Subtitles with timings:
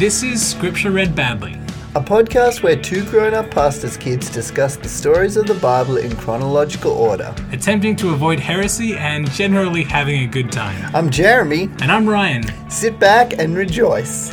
[0.00, 1.52] This is Scripture Read Badly.
[1.94, 6.16] A podcast where two grown up pastors' kids discuss the stories of the Bible in
[6.16, 7.34] chronological order.
[7.52, 10.90] attempting to avoid heresy and generally having a good time.
[10.96, 11.64] I'm Jeremy.
[11.82, 12.44] And I'm Ryan.
[12.70, 14.30] Sit back and rejoice.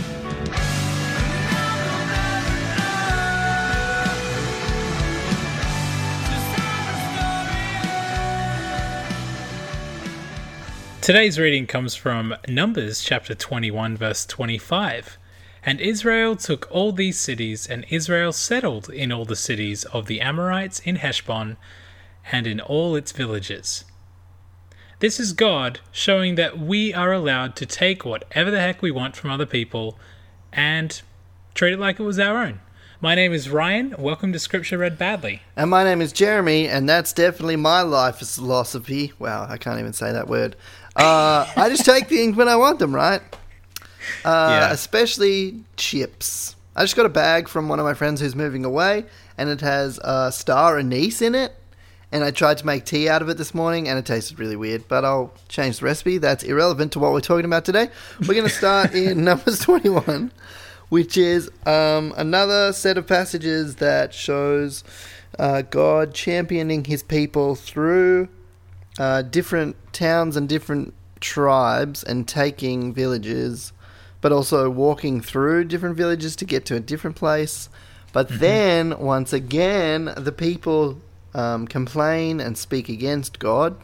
[11.02, 15.18] Today's reading comes from Numbers chapter 21, verse 25.
[15.68, 20.22] And Israel took all these cities, and Israel settled in all the cities of the
[20.22, 21.58] Amorites in Heshbon
[22.32, 23.84] and in all its villages.
[25.00, 29.18] This is God showing that we are allowed to take whatever the heck we want
[29.18, 30.00] from other people
[30.54, 31.02] and
[31.54, 32.62] treat it like it was our own.
[33.02, 33.94] My name is Ryan.
[34.00, 35.42] Welcome to Scripture Read Badly.
[35.58, 39.12] And my name is Jeremy, and that's definitely my life philosophy.
[39.20, 40.56] Wow, I can't even say that word.
[40.96, 43.22] Uh, I just take things when I want them, right?
[44.26, 44.72] Uh, Yeah.
[44.72, 46.56] Especially chips.
[46.76, 49.06] I just got a bag from one of my friends who's moving away,
[49.38, 51.54] and it has uh, star anise in it.
[52.12, 54.56] And I tried to make tea out of it this morning, and it tasted really
[54.56, 54.88] weird.
[54.88, 56.18] But I'll change the recipe.
[56.20, 57.90] That's irrelevant to what we're talking about today.
[58.22, 60.32] We're going to start in Numbers 21,
[60.90, 64.86] which is um, another set of passages that shows
[65.38, 68.30] uh, God championing his people through
[69.00, 73.74] uh, different towns and different tribes and taking villages,
[74.28, 77.70] but also walking through different villages to get to a different place.
[78.12, 81.00] But then, once again, the people
[81.34, 83.78] um, complain and speak against God,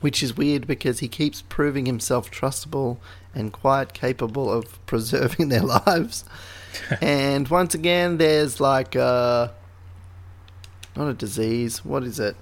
[0.00, 2.96] which is weird because he keeps proving himself trustable
[3.34, 6.24] and quite capable of preserving their lives.
[7.02, 9.48] and once again, there's like uh,
[10.96, 11.84] not a disease.
[11.84, 12.36] What is it?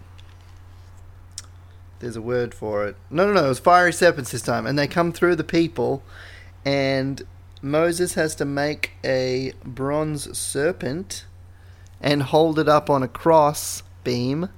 [1.98, 2.95] There's a word for it.
[3.11, 3.47] No, no, no.
[3.47, 6.05] It was fiery serpents this time, and they come through the people,
[6.65, 7.23] and
[7.62, 11.25] Moses has to make a bronze serpent
[12.01, 14.48] and hold it up on a cross beam,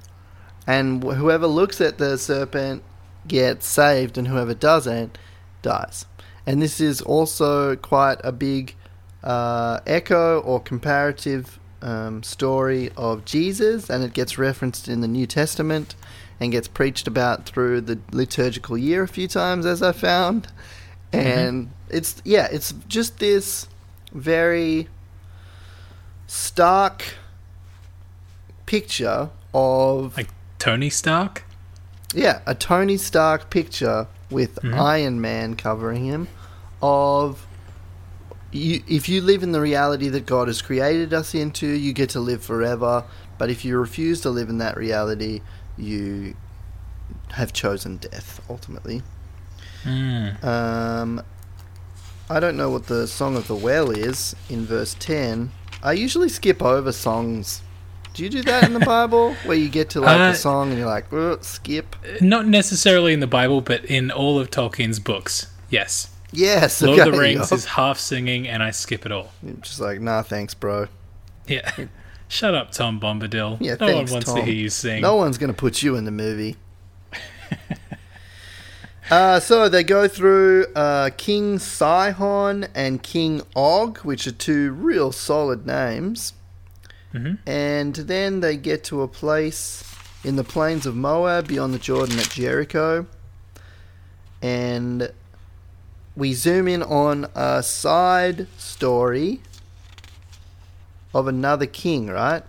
[0.67, 2.83] and wh- whoever looks at the serpent
[3.29, 5.19] gets saved, and whoever doesn't
[5.63, 6.07] dies.
[6.47, 8.75] And this is also quite a big
[9.23, 15.27] uh, echo or comparative um, story of Jesus, and it gets referenced in the New
[15.27, 15.95] Testament
[16.41, 20.49] and gets preached about through the liturgical year a few times, as I found.
[21.13, 23.67] And it's yeah, it's just this
[24.13, 24.89] very
[26.27, 27.15] stark
[28.67, 31.45] picture of Like Tony Stark?
[32.15, 34.79] yeah, a Tony Stark picture with Mhm.
[34.79, 36.29] Iron Man covering him
[36.83, 37.47] of
[38.53, 42.11] you, if you live in the reality that God has created us into, you get
[42.11, 43.05] to live forever.
[43.39, 45.43] But if you refuse to live in that reality,
[45.77, 46.35] you
[47.33, 49.03] have chosen death ultimately.
[49.85, 50.43] Mm.
[50.43, 51.23] Um,
[52.29, 55.51] I don't know what the Song of the Well is in verse 10.
[55.83, 57.63] I usually skip over songs.
[58.15, 59.35] Do you do that in the Bible?
[59.45, 61.95] Where you get to like Uh, a song and you're like, "Ugh, skip?
[62.21, 65.47] Not necessarily in the Bible, but in all of Tolkien's books.
[65.71, 66.11] Yes.
[66.33, 66.83] Yes.
[66.83, 69.31] Lord of the Rings is half singing, and I skip it all.
[69.43, 70.87] I'm just like, nah, thanks, bro.
[71.47, 71.71] Yeah.
[72.29, 73.59] Shut up, Tom Bombadil.
[73.61, 74.37] Yeah, no thanks, one wants Tom.
[74.37, 75.01] to hear you sing.
[75.03, 76.57] No one's going to put you in the movie.
[79.11, 85.13] Uh, so they go through uh, King Sihon and King Og, which are two real
[85.13, 86.33] solid names.
[87.15, 87.39] Mhm.
[87.47, 89.85] And then they get to a place
[90.25, 93.07] in the plains of Moab beyond the Jordan at Jericho.
[94.43, 95.11] And
[96.17, 99.41] we zoom in on a side story
[101.15, 102.43] of another king, right?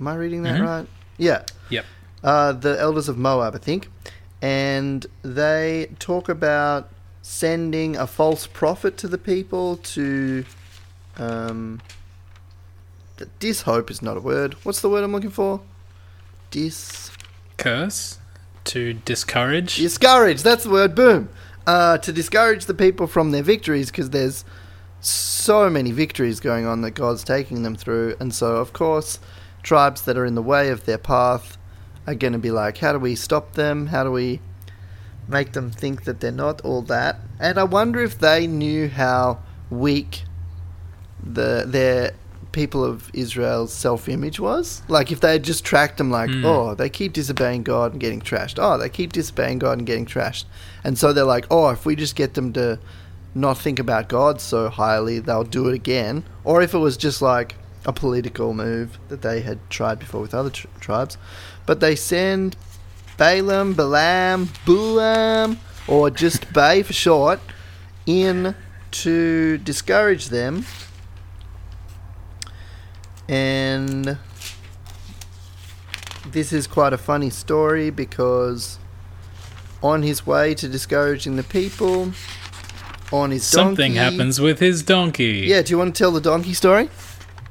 [0.00, 0.64] Am I reading that Mhm.
[0.66, 0.86] right?
[1.18, 1.42] Yeah.
[1.70, 1.84] Yep.
[2.24, 3.90] Uh, the elders of Moab, I think.
[4.42, 6.90] And they talk about
[7.22, 10.44] sending a false prophet to the people to.
[11.16, 11.80] Um,
[13.38, 14.54] dishope is not a word.
[14.64, 15.60] What's the word I'm looking for?
[16.50, 17.10] Dis.
[17.56, 18.18] Curse?
[18.64, 19.76] To discourage?
[19.76, 21.28] Discourage, that's the word, boom.
[21.66, 24.44] Uh, to discourage the people from their victories because there's
[25.00, 28.16] so many victories going on that God's taking them through.
[28.20, 29.18] And so, of course,
[29.62, 31.56] tribes that are in the way of their path
[32.06, 33.86] are going to be like, how do we stop them?
[33.88, 34.40] How do we
[35.28, 37.16] make them think that they're not all that?
[37.38, 39.38] And I wonder if they knew how
[39.70, 40.24] weak
[41.22, 42.12] the their
[42.50, 44.82] people of Israel's self image was.
[44.88, 46.44] Like if they had just tracked them like, Mm.
[46.44, 48.58] oh, they keep disobeying God and getting trashed.
[48.60, 50.44] Oh, they keep disobeying God and getting trashed.
[50.84, 52.78] And so they're like, oh, if we just get them to
[53.34, 56.24] not think about God so highly, they'll do it again.
[56.44, 57.54] Or if it was just like
[57.86, 61.16] a political move that they had tried before with other tr- tribes.
[61.66, 62.56] But they send
[63.16, 67.40] Balaam, Balaam, Balaam, or just Bay for short,
[68.06, 68.54] in
[68.90, 70.64] to discourage them.
[73.28, 74.18] And
[76.26, 78.78] this is quite a funny story because
[79.82, 82.12] on his way to discouraging the people,
[83.12, 85.44] on his Something donkey- happens with his donkey.
[85.46, 86.88] Yeah, do you want to tell the donkey story?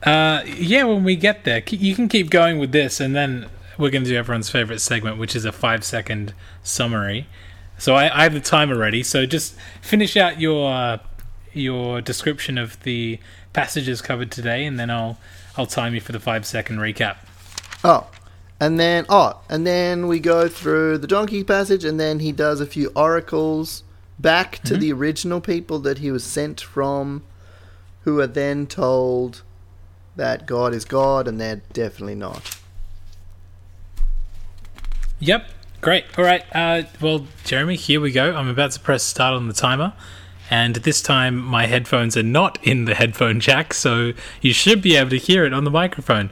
[0.03, 3.47] Uh, yeah, when we get there, you can keep going with this, and then
[3.77, 6.33] we're going to do everyone's favorite segment, which is a five second
[6.63, 7.27] summary.
[7.77, 9.03] So I, I have the timer ready.
[9.03, 10.97] So just finish out your uh,
[11.53, 13.19] your description of the
[13.53, 15.17] passages covered today, and then I'll
[15.57, 17.17] I'll time you for the five second recap.
[17.83, 18.07] Oh,
[18.59, 22.61] and then oh, and then we go through the donkey passage, and then he does
[22.61, 23.83] a few oracles
[24.19, 27.23] back to the original people that he was sent from,
[28.03, 29.41] who are then told
[30.15, 32.60] that God is God, and they're definitely not.
[35.21, 35.47] Yep,
[35.81, 36.05] great.
[36.17, 36.43] All right.
[36.51, 38.33] Uh, well, Jeremy, here we go.
[38.35, 39.93] I'm about to press start on the timer.
[40.49, 44.95] And this time, my headphones are not in the headphone jack, so you should be
[44.97, 46.31] able to hear it on the microphone.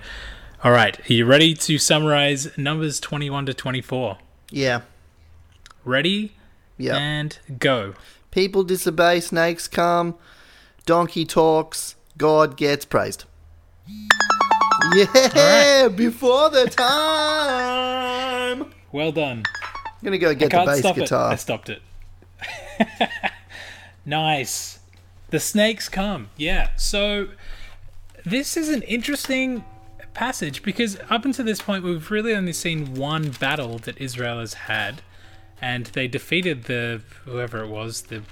[0.63, 4.17] All right, are you ready to summarize numbers 21 to 24?
[4.51, 4.81] Yeah,
[5.85, 6.33] Ready?
[6.77, 6.97] yeah.
[6.97, 7.93] And go.
[8.31, 10.15] People disobey, snakes come,
[10.85, 13.23] donkey talks, God gets praised.
[14.93, 18.73] Yeah, before the time.
[19.85, 21.01] I'm gonna go get the bass stop it.
[21.01, 21.31] guitar.
[21.31, 21.81] I stopped it.
[24.05, 24.79] nice.
[25.29, 26.29] The snakes come.
[26.37, 26.69] Yeah.
[26.75, 27.29] So
[28.25, 29.63] this is an interesting
[30.13, 34.53] passage because up until this point we've really only seen one battle that Israel has
[34.53, 35.01] had
[35.61, 38.23] and they defeated the whoever it was, the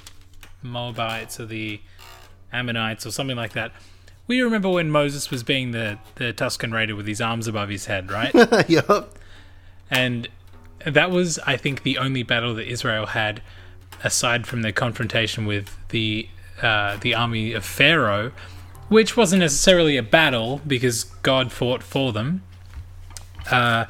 [0.61, 1.81] Moabites or the
[2.51, 3.71] Ammonites or something like that.
[4.27, 7.85] We remember when Moses was being the, the Tusken Raider with his arms above his
[7.85, 8.33] head, right?
[8.69, 9.17] yup.
[9.89, 10.27] And
[10.95, 13.41] that was, I think, the only battle that Israel had,
[14.03, 16.29] aside from the confrontation with the
[16.61, 18.31] uh, the army of Pharaoh,
[18.89, 22.43] which wasn't necessarily a battle because God fought for them.
[23.49, 23.85] Uh,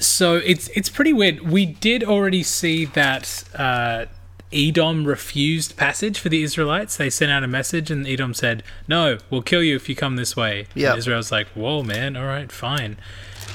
[0.00, 1.40] so it's it's pretty weird.
[1.40, 4.06] We did already see that uh,
[4.52, 6.96] Edom refused passage for the Israelites.
[6.96, 10.16] They sent out a message, and Edom said, "No, we'll kill you if you come
[10.16, 10.96] this way." Yeah.
[10.96, 12.16] Israel's like, "Whoa, man!
[12.16, 12.96] All right, fine."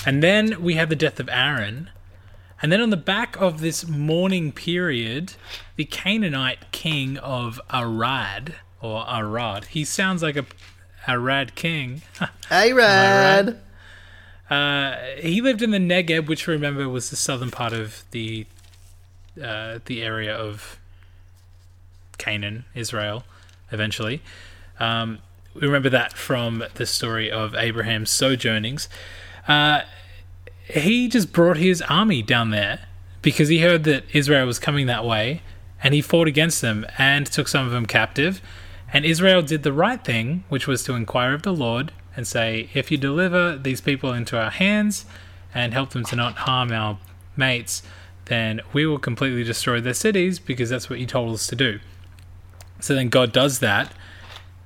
[0.06, 1.90] And then we have the death of Aaron.
[2.62, 5.34] And then on the back of this mourning period,
[5.76, 10.46] the Canaanite king of Arad, or Arad, he sounds like a
[11.08, 12.04] Arad king.
[12.52, 13.60] Arad.
[14.50, 18.46] Uh, he lived in the Negev, which we remember was the southern part of the
[19.42, 20.78] uh, the area of
[22.18, 23.24] Canaan, Israel,
[23.72, 24.22] eventually.
[24.80, 25.20] Um,
[25.54, 28.90] we remember that from the story of Abraham's sojournings.
[29.52, 29.84] Uh,
[30.64, 32.88] he just brought his army down there
[33.22, 35.42] because he heard that Israel was coming that way,
[35.84, 38.42] and he fought against them and took some of them captive.
[38.94, 42.70] And Israel did the right thing, which was to inquire of the Lord and say,
[42.74, 45.06] If you deliver these people into our hands
[45.54, 46.98] and help them to not harm our
[47.36, 47.84] mates,
[48.26, 51.82] then we will completely destroy their cities because that's what you told us to do.
[52.80, 53.92] So then God does that,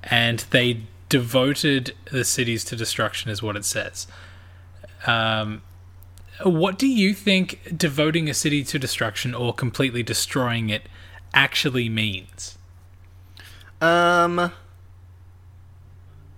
[0.04, 4.06] and they devoted the cities to destruction, is what it says.
[5.06, 5.62] Um,
[6.44, 10.84] what do you think devoting a city to destruction or completely destroying it
[11.34, 12.58] actually means?
[13.82, 14.40] Um,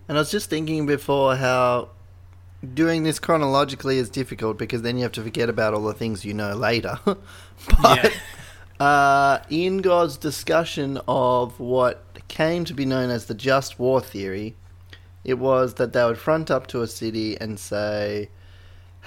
[0.08, 1.90] and I was just thinking before how
[2.74, 6.26] doing this chronologically is difficult because then you have to forget about all the things
[6.26, 7.00] you know later.
[7.82, 8.14] but
[8.80, 14.56] uh, in God's discussion of what came to be known as the just war theory,
[15.24, 18.30] it was that they would front up to a city and say,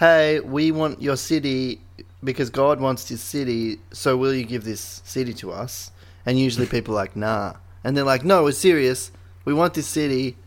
[0.00, 1.83] Hey, we want your city
[2.25, 5.92] because God wants this city, so will you give this city to us?
[6.25, 7.57] And usually people are like, Nah.
[7.85, 9.12] And they're like, No, we're serious.
[9.45, 10.38] We want this city,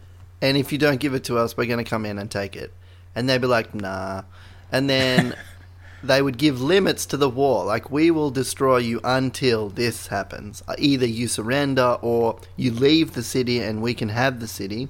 [0.41, 2.55] and if you don't give it to us, we're going to come in and take
[2.55, 2.73] it.
[3.13, 4.23] And they'd be like, Nah.
[4.71, 5.35] And then
[6.03, 7.63] they would give limits to the war.
[7.63, 10.63] Like, we will destroy you until this happens.
[10.67, 14.89] Uh, Either you surrender or you leave the city and we can have the city,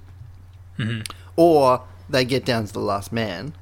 [1.36, 3.56] or they get down to the last man.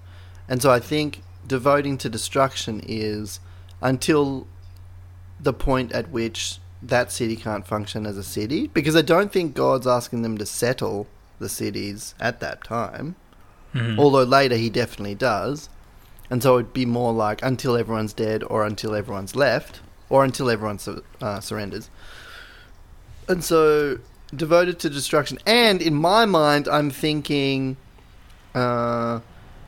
[0.51, 3.39] And so I think devoting to destruction is
[3.81, 4.47] until
[5.39, 8.67] the point at which that city can't function as a city.
[8.67, 11.07] Because I don't think God's asking them to settle
[11.39, 13.15] the cities at that time.
[13.97, 15.69] Although later he definitely does.
[16.29, 19.79] And so it'd be more like until everyone's dead or until everyone's left
[20.09, 21.89] or until everyone su- uh, surrenders.
[23.29, 23.99] And so
[24.35, 25.39] devoted to destruction.
[25.45, 27.77] And in my mind, I'm thinking
[28.53, 29.21] uh,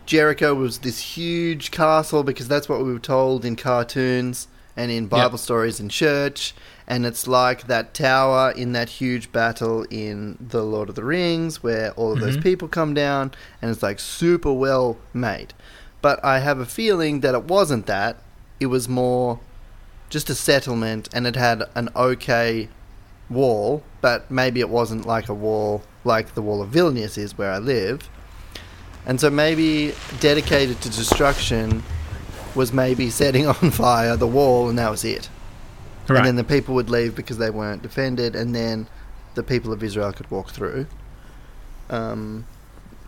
[0.05, 5.07] Jericho was this huge castle because that's what we were told in cartoons and in
[5.07, 5.39] Bible Yep.
[5.39, 6.53] stories in church.
[6.85, 11.63] and it's like that tower in that huge battle in the Lord of the Rings,
[11.63, 12.43] where all of those Mhm.
[12.43, 13.31] people come down,
[13.61, 15.53] and it's like super well made.
[16.01, 18.17] But I have a feeling that it wasn't that.
[18.59, 19.39] It was more
[20.09, 22.67] just a settlement, and it had an okay
[23.29, 27.49] wall, but maybe it wasn't like a wall like the wall of Vilnius is where
[27.53, 28.09] I live.
[29.05, 31.83] And so maybe dedicated to destruction
[32.55, 35.29] was maybe setting on fire the wall, and that was it.
[36.07, 36.17] Right.
[36.17, 38.87] And then the people would leave because they weren't defended, and then
[39.35, 40.87] the people of Israel could walk through.
[41.89, 42.45] Um,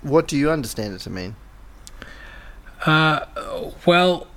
[0.01, 1.35] what do you understand it to mean?
[2.85, 3.25] Uh,
[3.85, 4.27] well,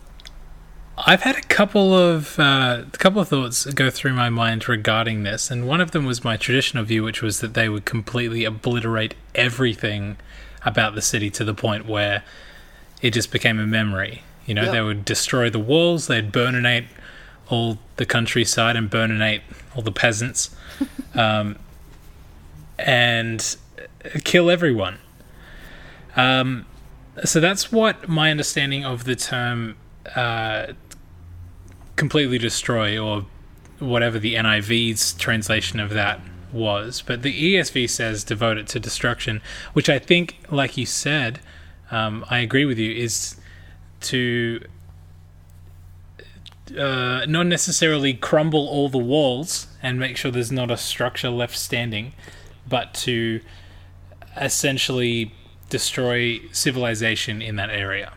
[0.97, 5.23] I've had a couple of uh, a couple of thoughts go through my mind regarding
[5.23, 8.45] this, and one of them was my traditional view, which was that they would completely
[8.45, 10.17] obliterate everything
[10.65, 12.23] about the city to the point where
[13.03, 14.23] it just became a memory.
[14.47, 14.71] You know, Yeah.
[14.73, 16.87] they would destroy the walls, they'd burninate
[17.49, 19.41] all the countryside and burninate
[19.75, 20.55] all the peasants,
[21.15, 21.57] um,
[22.79, 23.57] and
[24.25, 24.99] kill everyone.
[26.17, 26.67] Um,
[27.25, 29.77] so that's what my understanding of the term
[30.15, 30.69] uh,
[31.97, 33.27] completely destroy or
[33.79, 36.21] whatever the NIV's translation of that
[36.53, 37.03] was.
[37.03, 39.41] But the ESV says devote it to destruction,
[39.73, 41.41] which I think, like you said,
[41.91, 43.37] um, I agree with you, is
[44.01, 44.61] to
[46.77, 51.57] uh, not necessarily crumble all the walls and make sure there's not a structure left
[51.57, 52.13] standing,
[52.69, 53.41] but to
[54.37, 55.33] essentially
[55.71, 58.13] destroy civilization in that area.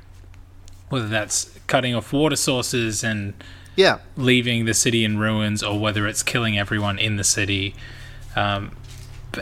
[0.89, 3.33] Whether that's cutting off water sources and
[3.75, 7.73] Yeah, leaving the city in ruins, or whether it's killing everyone in the city.
[8.35, 8.75] Um,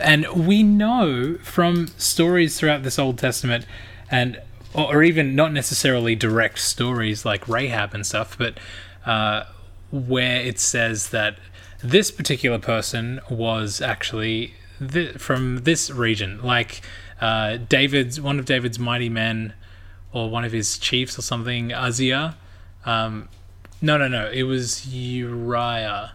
[0.00, 3.66] and we know from stories throughout this Old Testament,
[4.10, 4.40] and
[4.74, 8.58] or, or even not necessarily direct stories like Rahab and stuff, but
[9.06, 9.44] uh,
[9.90, 11.38] where it says that
[11.82, 14.54] this particular person was actually
[14.86, 16.82] th- from this region, like
[17.20, 19.54] uh, David's one of David's mighty men,
[20.12, 22.36] or one of his chiefs or something, Uzziah.
[22.84, 23.28] Um,
[23.82, 24.30] no, no, no.
[24.30, 26.12] It was Uriah.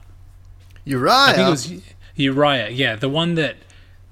[0.83, 1.35] Uriah.
[2.15, 2.69] I think it was Uriah.
[2.69, 3.57] Yeah, the one that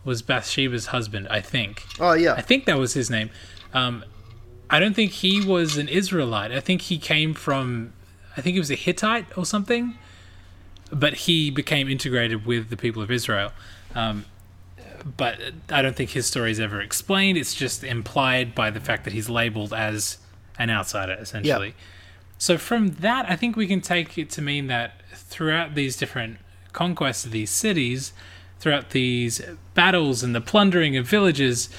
[0.04, 1.28] was Bathsheba's husband.
[1.30, 1.86] I think.
[2.00, 3.30] oh yeah, I think that was his name.
[3.74, 4.04] Um,
[4.70, 6.52] I don't think he was an Israelite.
[6.52, 7.94] I think he came from.
[8.36, 9.98] I think he was a Hittite or something.
[10.92, 13.52] But he became integrated with the people of Israel.
[13.96, 14.26] Um,
[15.18, 17.38] but I don't think his story is ever explained.
[17.38, 20.18] It's just implied by the fact that he's labeled as
[20.60, 21.74] an outsider, essentially.
[22.38, 26.38] So from that, I think we can take it to mean that throughout these different
[26.74, 28.14] conquests of these cities,
[28.60, 29.42] throughout these
[29.74, 31.70] battles and the plundering of villages,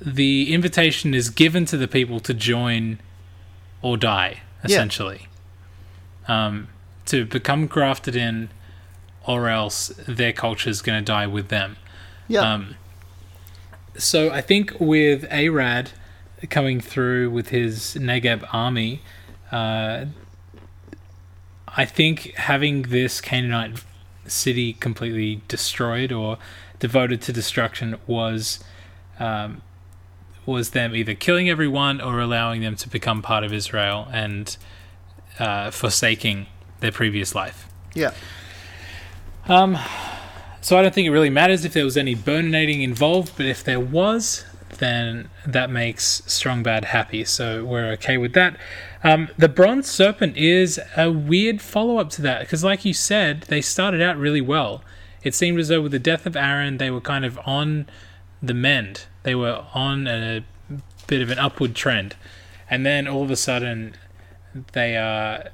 [0.00, 2.98] the invitation is given to the people to join
[3.82, 5.28] or die, essentially.
[6.28, 6.68] Um,
[7.06, 8.48] to become grafted in,
[9.26, 11.76] or else their culture is going to die with them.
[12.28, 12.76] yeah, Um,
[13.96, 15.90] so I think with Arad
[16.48, 19.02] coming through with his Negeb army,
[19.50, 20.06] uh,
[21.68, 23.82] I think having this Canaanite
[24.26, 26.38] city completely destroyed or
[26.78, 28.62] devoted to destruction was
[29.18, 29.62] um,
[30.44, 34.56] was them either killing everyone or allowing them to become part of Israel and
[35.38, 36.46] uh, forsaking
[36.80, 37.68] their previous life.
[37.94, 38.12] yeah,
[39.46, 39.78] Um,
[40.60, 43.62] so I don't think it really matters if there was any burnating involved, but if
[43.62, 44.44] there was,
[44.78, 47.24] then that makes Strong Bad happy.
[47.24, 48.56] So we're okay with that.
[49.04, 53.42] Um, the Bronze Serpent is a weird follow up to that because, like you said,
[53.42, 54.82] they started out really well.
[55.22, 57.86] It seemed as though with the death of Aaron, they were kind of on
[58.42, 59.06] the mend.
[59.24, 60.44] They were on a
[61.06, 62.16] bit of an upward trend,
[62.70, 63.96] and then all of a sudden,
[64.72, 65.50] they are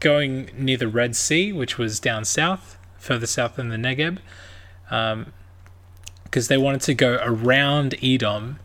[0.00, 4.18] going near the Red Sea, which was down south, further south than the Negeb,
[6.24, 8.58] because they wanted to go around Edom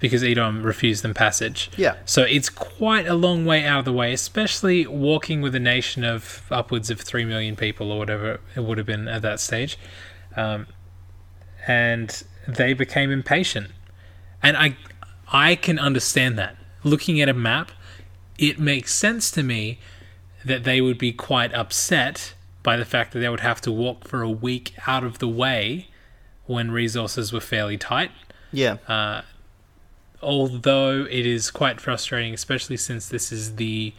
[0.00, 1.70] because Edom refused them passage.
[1.76, 5.60] yeah, So it's quite a long way out of the way, especially walking with a
[5.60, 9.40] nation of upwards of 3 million people or whatever it would have been at that
[9.40, 9.78] stage.
[10.36, 10.66] Um,
[11.66, 13.72] and they became impatient.
[14.42, 14.76] And I,
[15.32, 16.56] I can understand that.
[16.84, 17.72] Looking at a map,
[18.38, 19.80] it makes sense to me
[20.44, 24.06] that they would be quite upset by the fact that they would have to walk
[24.06, 25.88] for a week out of the way
[26.46, 28.10] when resources were fairly tight
[28.52, 28.78] yeah,
[30.22, 33.92] although it is quite frustrating, especially since this is the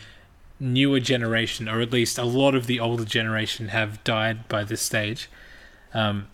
[0.60, 4.82] newer generation, or at least a lot of the older generation have died by this
[4.82, 5.30] stage.
[5.94, 6.28] Um,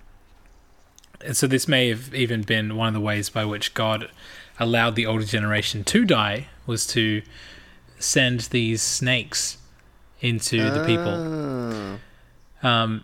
[1.22, 4.10] and so this may have even been one of the ways by which God
[4.60, 7.22] allowed the older generation to die was to
[8.00, 9.58] send these snakes
[10.22, 11.13] into the people.
[11.13, 12.00] Oh.
[12.63, 13.04] Um,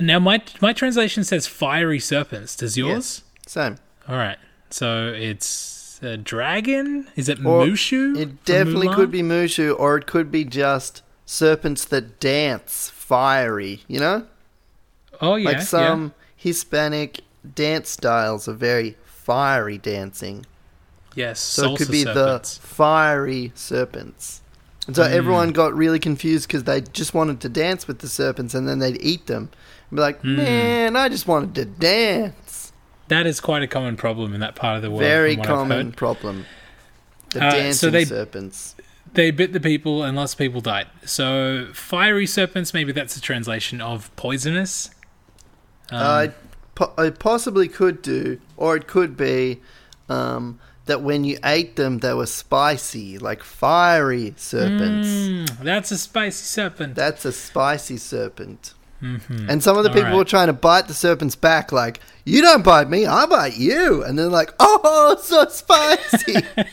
[0.00, 2.54] now my my translation says fiery serpents.
[2.54, 3.22] Does yours?
[3.46, 3.78] Same.
[4.08, 4.38] All right.
[4.70, 7.08] So it's a dragon.
[7.16, 8.16] Is it Or Mushu?
[8.16, 13.80] It definitely could be Mushu, or it could be just serpents that dance fiery.
[13.88, 14.26] You know,
[15.20, 15.50] Oh yeah.
[15.50, 17.20] like some Hispanic
[17.54, 20.46] dance styles are very fiery dancing.
[21.14, 21.40] Yes.
[21.40, 22.56] So it could be serpents.
[22.58, 24.40] the fiery serpents.
[24.86, 25.12] And so Hmm.
[25.12, 28.78] everyone got really confused because they just wanted to dance with the serpents and then
[28.78, 29.50] they'd eat them.
[29.90, 30.36] And be like, Hmm.
[30.36, 32.49] man, I just wanted to dance.
[33.10, 35.02] That is quite a common problem in that part of the world.
[35.02, 36.46] Very from what I've common problem.
[37.30, 38.76] The Uh, so they- serpents.
[39.12, 40.86] They bit the people and lots of people died.
[41.04, 44.90] So fiery serpents, maybe that's a translation of poisonous.
[45.90, 46.34] Um, Uh, it
[46.76, 49.60] po- it possibly could do, or it could be
[50.08, 55.08] um, that when you ate them, they were spicy, like fiery serpents.
[55.08, 56.94] mm, that's a spicy serpent.
[56.94, 58.74] That's a spicy serpent.
[59.02, 59.48] Mhm.
[59.48, 60.16] And some of the people right.
[60.16, 64.02] were trying to bite the serpent's back, like, you don't bite me, I bite you.
[64.04, 66.36] And they're like, oh, so spicy.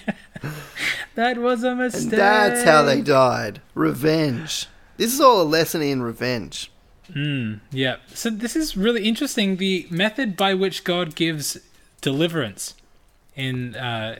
[1.15, 2.11] That was a and mistake.
[2.11, 3.59] that's how they died.
[3.73, 4.67] Revenge.
[4.97, 6.69] This is all a lesson in revenge.
[7.11, 7.95] Mm, yeah.
[8.13, 9.57] So this is really interesting.
[9.57, 11.57] The method by which God gives
[12.01, 12.75] deliverance
[13.35, 14.19] in uh,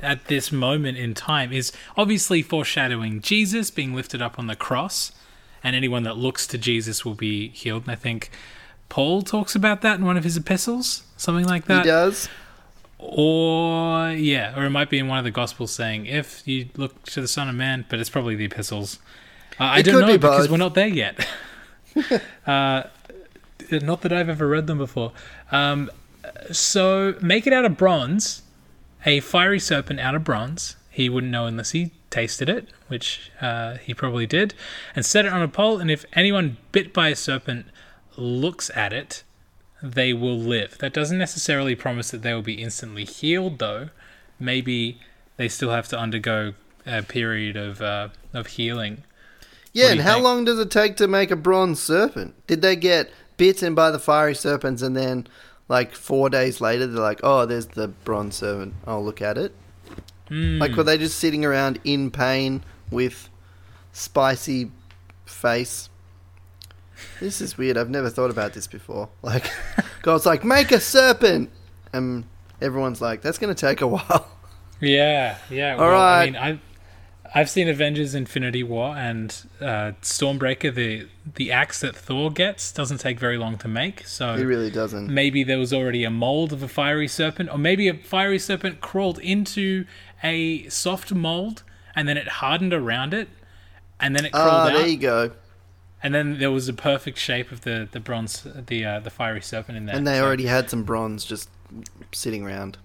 [0.00, 5.12] at this moment in time is obviously foreshadowing Jesus being lifted up on the cross,
[5.62, 7.82] and anyone that looks to Jesus will be healed.
[7.82, 8.30] And I think
[8.88, 11.84] Paul talks about that in one of his epistles, something like that.
[11.84, 12.28] he does.
[12.98, 17.02] Or yeah, or it might be in one of the Gospels saying, "If you look
[17.06, 19.00] to the Son of Man," but it's probably the epistles.
[19.58, 21.26] Uh, I don't know be because we're not there yet.
[22.46, 22.84] uh,
[23.70, 25.12] not that I've ever read them before.
[25.50, 25.90] Um,
[26.52, 28.42] so make it out of bronze,
[29.04, 30.76] a fiery serpent out of bronze.
[30.90, 34.54] He wouldn't know unless he tasted it, which uh, he probably did,
[34.94, 35.80] and set it on a pole.
[35.80, 37.66] And if anyone bit by a serpent
[38.16, 39.24] looks at it,
[39.82, 40.78] they will live.
[40.78, 43.88] That doesn't necessarily promise that they will be instantly healed, though.
[44.38, 45.00] Maybe
[45.36, 46.54] they still have to undergo
[46.86, 49.02] a period of uh, of healing.
[49.72, 50.24] Yeah, and how think?
[50.24, 52.34] long does it take to make a bronze serpent?
[52.46, 55.26] Did they get bitten by the fiery serpents and then,
[55.68, 58.74] like, four days later, they're like, oh, there's the bronze serpent.
[58.86, 59.54] I'll look at it.
[60.32, 60.58] Hmm.
[60.58, 63.28] Like, were they just sitting around in pain with
[63.92, 64.70] spicy
[65.26, 65.90] face?
[67.20, 67.76] This is weird.
[67.76, 69.08] I've never thought about this before.
[69.22, 69.50] Like,
[70.02, 71.50] God's like, make a serpent!
[71.92, 72.24] And
[72.60, 74.26] everyone's like, that's going to take a while.
[74.80, 75.74] Yeah, yeah.
[75.74, 76.60] All well, I mean, I've,
[77.34, 80.74] I've seen Avengers: Infinity War and uh, Stormbreaker.
[80.74, 84.06] The the axe that Thor gets doesn't take very long to make.
[84.08, 85.08] So He really doesn't.
[85.08, 88.80] maybe there was already a mold of a fiery serpent, or maybe a fiery serpent
[88.80, 89.84] crawled into
[90.22, 91.62] a soft mold
[91.94, 93.28] and then it hardened around it,
[94.00, 95.30] and then it Ah, crawled there out, you go.
[96.02, 99.42] and then there was a perfect shape of the the bronze, the uh, the fiery
[99.42, 99.94] serpent in there.
[99.96, 101.48] And they So- already had some bronze just
[102.12, 102.78] sitting around.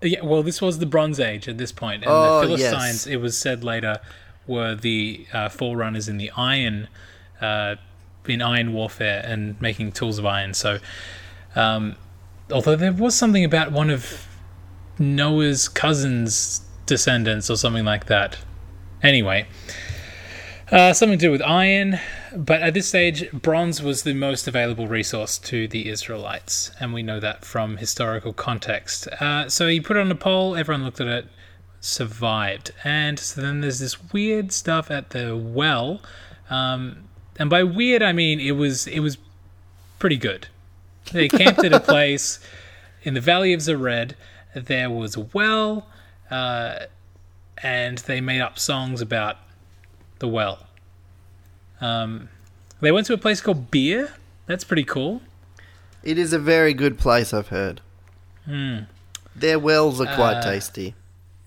[0.00, 3.06] Yeah, well, this was the Bronze Age at this point, and Oh, the yes.
[3.06, 3.98] It was said later,
[4.48, 6.88] were the uh, forerunners in the iron,
[7.40, 7.76] uh,
[8.26, 10.54] in iron warfare and making tools of iron.
[10.54, 10.80] So,
[11.54, 11.94] um,
[12.50, 14.26] although there was something about one of
[14.98, 18.38] Noah's cousins' descendants or something like that.
[19.02, 19.46] Anyway,
[20.70, 21.98] uh, something to do with iron,
[22.34, 27.02] but at this stage, bronze was the most available resource to the Israelites, and we
[27.02, 29.06] know that from historical context.
[29.20, 31.26] Uh, so he put it on a pole, everyone looked at it,
[31.82, 32.70] survived.
[32.84, 36.00] And so then there's this weird stuff at the well,
[36.48, 39.18] um, and by weird I mean it was it was
[39.98, 40.48] pretty good.
[41.12, 42.38] They camped at a place
[43.02, 44.14] in the Valley of Zered.
[44.54, 45.86] There was a well,
[46.32, 46.86] uh,
[47.62, 49.36] and they made up songs about
[50.18, 50.66] the well.
[51.80, 52.28] Um,
[52.80, 54.14] they went to a place called Beer.
[54.46, 55.20] That's pretty cool.
[56.02, 57.80] It is a very good place, I've heard.
[58.46, 60.94] Their wells are quite Uh, tasty.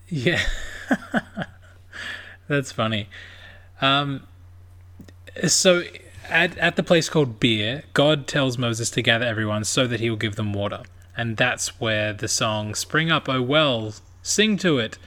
[0.08, 0.42] Yeah,
[2.48, 3.10] that's funny.
[3.82, 4.26] Um,
[5.48, 5.84] so
[6.30, 10.10] at at the place called Beer, God tells Moses to gather everyone so that he
[10.10, 10.84] will give them water,
[11.18, 13.94] and that's where the song "Spring up, O well,
[14.26, 14.98] sing to it."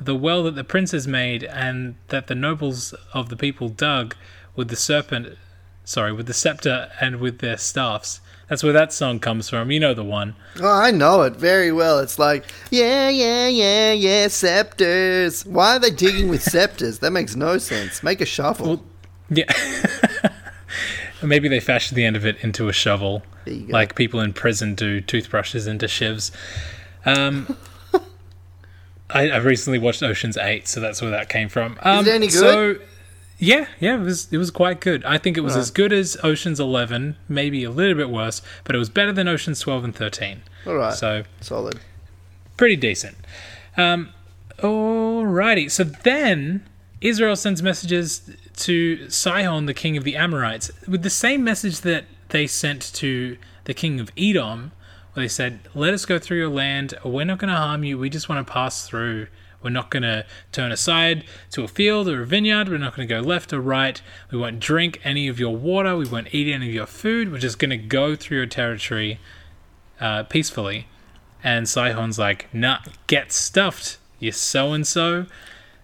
[0.00, 4.14] The well that the princes made and that the nobles of the people dug
[4.54, 5.36] with the serpent,
[5.84, 8.20] sorry, with the scepter and with their staffs.
[8.48, 9.70] That's where that song comes from.
[9.72, 10.34] You know the one.
[10.60, 11.98] Oh, I know it very well.
[11.98, 15.44] It's like, yeah, yeah, yeah, yeah, scepters.
[15.44, 17.00] Why are they digging with scepters?
[17.00, 18.02] That makes no sense.
[18.02, 18.66] Make a shovel.
[18.66, 18.84] Well,
[19.28, 19.52] Yeah.
[21.22, 23.72] Maybe they fashioned the end of it into a shovel, There you go.
[23.72, 26.30] like people in prison do toothbrushes into shivs.
[27.04, 27.56] Um,
[29.10, 31.78] I, I recently watched Ocean's Eight, so that's where that came from.
[31.82, 32.32] Um, it any good?
[32.34, 32.76] So,
[33.38, 35.04] Yeah, yeah, it was it was quite good.
[35.04, 35.60] I think it was Right.
[35.60, 39.26] as good as Ocean's Eleven, maybe a little bit worse, but it was better than
[39.28, 40.42] Ocean's Twelve and Thirteen.
[40.66, 40.92] All right.
[40.92, 41.78] So Solid.
[42.56, 43.16] pretty decent.
[43.76, 44.10] Um,
[44.58, 45.70] alrighty.
[45.70, 46.66] So then
[47.00, 52.04] Israel sends messages to Sihon, the king of the Amorites, with the same message that
[52.30, 54.72] they sent to the king of Edom,
[55.12, 56.94] where they said, "Let us go through your land.
[57.04, 57.98] We're not going to harm you.
[57.98, 59.28] We just want to pass through."
[59.60, 62.68] We're not going to turn aside to a field or a vineyard.
[62.68, 64.00] We're not going to go left or right.
[64.30, 65.96] We won't drink any of your water.
[65.96, 67.32] We won't eat any of your food.
[67.32, 69.18] We're just going to go through your territory
[70.00, 70.86] uh, peacefully.
[71.42, 75.26] And Sihon's like, nah, get stuffed, you so and so.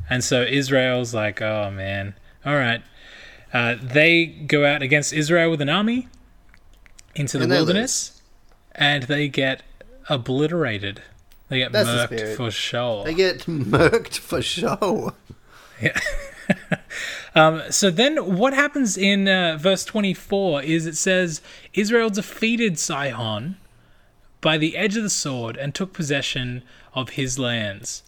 [0.09, 2.83] And so Israel's like, oh man, all right.
[3.53, 6.09] Uh, they go out against Israel with an army
[7.15, 8.14] into the And wilderness,
[8.75, 9.63] and they get
[10.09, 11.03] obliterated.
[11.49, 12.37] They get That's the murked spirit.
[12.37, 13.05] for sure.
[13.05, 15.13] They get murked for show.
[17.35, 21.41] Um, so then what happens in uh, verse 24 is it says
[21.73, 23.57] Israel defeated Sihon
[24.41, 26.63] by the edge of the sword and took possession
[26.95, 28.05] of his lands.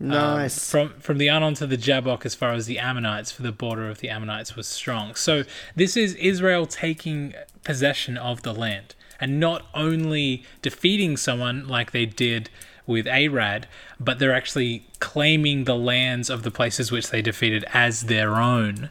[0.00, 0.70] Um, Nice.
[0.70, 3.88] from from the Arnon to the Jabbok as far as the Ammonites, for the border
[3.88, 5.14] of the Ammonites was strong.
[5.14, 11.92] So this is Israel taking possession of the land and not only defeating someone like
[11.92, 12.50] they did
[12.86, 13.66] with Arad,
[13.98, 18.90] but they're actually claiming the lands of the places which they defeated as their own.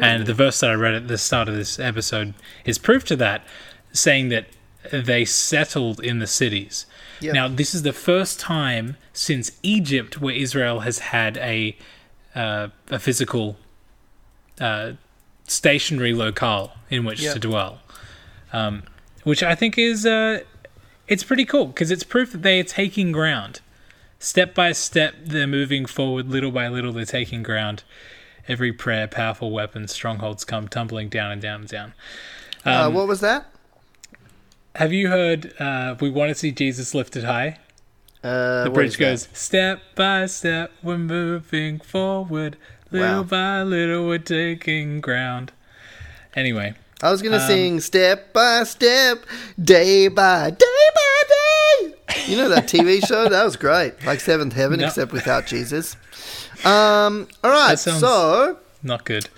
[0.00, 3.16] And the verse that I read at the start of this episode is proof to
[3.16, 3.42] that,
[3.92, 4.46] saying that
[4.92, 6.86] they settled in the cities.
[7.20, 7.34] Yep.
[7.34, 11.76] Now, this is the first time since Egypt where Israel has had a
[12.34, 13.56] uh, a physical
[14.60, 14.92] uh,
[15.46, 17.34] stationary locale in which Yep.
[17.34, 17.80] to dwell,
[18.52, 18.84] um,
[19.24, 20.40] which I think is uh,
[21.08, 23.60] it's pretty cool because it's proof that they are taking ground.
[24.18, 26.28] Step by step, they're moving forward.
[26.28, 27.82] Little by little, they're taking ground.
[28.48, 31.92] Every prayer, powerful weapons, strongholds come tumbling down and down and down.
[32.66, 33.46] uh, Um, what was that?
[34.76, 35.52] Have you heard?
[35.60, 37.58] Uh, we want to see Jesus lifted high.
[38.24, 42.56] Uh, The bridge goes step by step, we're moving forward.
[42.90, 43.22] Little Wow.
[43.24, 45.50] by little, we're taking ground.
[46.34, 49.24] Anyway, I was gonna Um, sing step by step,
[49.62, 51.94] day by day by day.
[52.26, 53.28] You know that TV show?
[53.28, 53.94] That was great.
[54.06, 54.86] Like Seventh Heaven, No.
[54.86, 55.96] except without Jesus.
[56.64, 57.26] Um.
[57.42, 57.78] All right.
[57.78, 59.28] So, not good.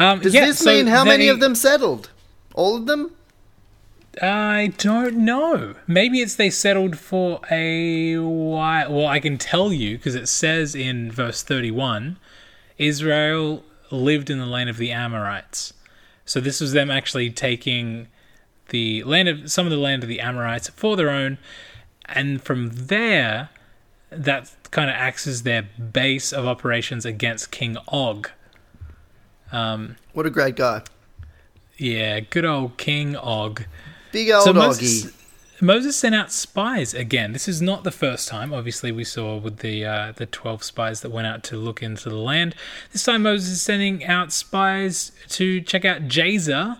[0.00, 2.10] Um, does yeah, this so mean how many of them settled?
[2.54, 3.12] All of them?
[4.22, 5.74] I don't know.
[5.86, 8.92] Maybe it's they settled for a while.
[8.92, 12.16] Well, I can tell you because it says in verse 31
[12.78, 15.72] Israel lived in the land of the Amorites.
[16.24, 18.08] So this was them actually taking
[18.70, 21.38] the land of some of the land of the Amorites for their own,
[22.06, 23.50] and from there,
[24.10, 28.30] that kind of acts as their base of operations against King Og.
[29.52, 30.82] Um, What a great guy.
[31.76, 33.64] yeah, good old King Og.
[34.12, 34.66] Big old So doggy.
[34.66, 35.12] Moses,
[35.60, 37.32] Moses sent out spies again.
[37.32, 38.52] This is not the first time.
[38.52, 42.08] Obviously, we saw with the uh, the twelve spies that went out to look into
[42.08, 42.54] the land.
[42.92, 46.78] This time, Moses is sending out spies to check out Jazer,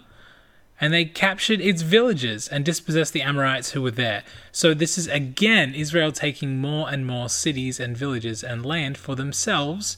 [0.81, 4.25] and they captured its villages and dispossessed the Amorites who were there.
[4.51, 9.15] So this is again Israel taking more and more cities and villages and land for
[9.15, 9.97] themselves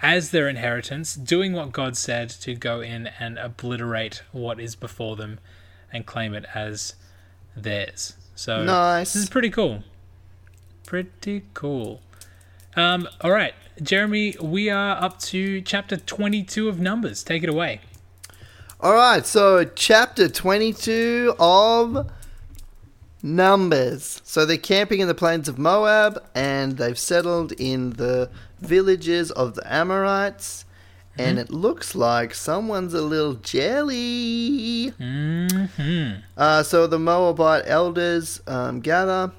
[0.00, 5.16] as their inheritance, doing what God said to go in and obliterate what is before
[5.16, 5.38] them
[5.92, 6.94] and claim it as
[7.56, 8.14] theirs.
[8.34, 9.12] So Nice.
[9.12, 9.82] this is pretty cool.
[10.86, 12.00] Pretty cool.
[12.76, 17.22] Um, all right, Jeremy, we are up to chapter 22 of Numbers.
[17.22, 17.80] Take it away.
[18.80, 22.10] All right, so chapter 22 of
[23.22, 24.20] Numbers.
[24.24, 28.28] So they're camping in the plains of Moab and they've settled in the
[28.60, 30.64] villages of the Amorites.
[31.18, 34.88] And it looks like someone's a little jelly.
[34.88, 39.32] hmm Uh, so the Moabite elders um, gather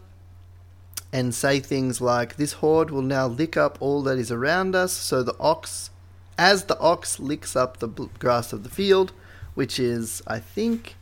[1.12, 4.94] and say things like, This horde will now lick up all that is around us.
[4.94, 5.90] So the ox,
[6.38, 9.12] as the ox licks up the bl- grass of the field,
[9.56, 10.96] which is, I think,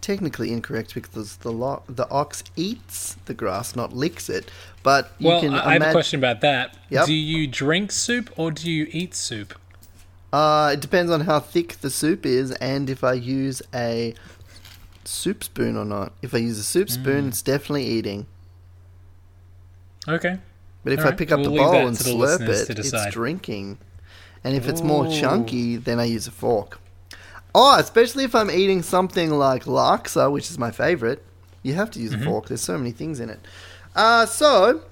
[0.00, 4.50] technically incorrect because the lo- the ox eats the grass, not licks it.
[4.82, 6.76] But you Well, I have a question about that.
[6.90, 7.06] Yep.
[7.06, 9.54] Do you drink soup or do you eat soup?
[10.36, 14.12] Uh, it depends on how thick the soup is and if I use a
[15.04, 16.12] soup spoon or not.
[16.20, 17.28] If I use a soup spoon, Mm.
[17.28, 18.26] it's definitely eating.
[20.08, 20.38] Okay.
[20.84, 23.78] But if I Alright, pick up we'll the bowl and the slurp it, it's drinking.
[24.44, 26.78] And if it's more chunky, then I use a fork.
[27.54, 31.24] Oh, especially if I'm eating something like laksa, which is my favorite.
[31.62, 32.22] You have to use Mm-hmm.
[32.22, 32.48] a fork.
[32.48, 33.40] There's so many things in it.
[33.96, 34.82] Uh, so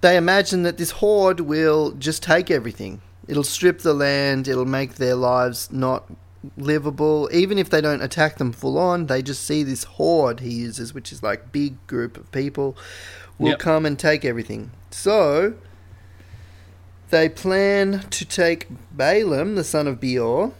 [0.00, 3.02] they imagine that this horde will just take everything.
[3.28, 4.48] It'll strip the land.
[4.48, 6.10] It'll make their lives not
[6.56, 7.28] livable.
[7.32, 10.94] Even if they don't attack them full on, they just see this horde he uses,
[10.94, 12.76] which is like big group of people,
[13.38, 13.58] will Yep.
[13.58, 14.70] come and take everything.
[14.90, 15.54] So
[17.10, 20.52] they plan to take Balaam, the son of Beor,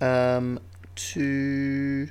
[0.00, 0.58] um,
[0.94, 2.08] to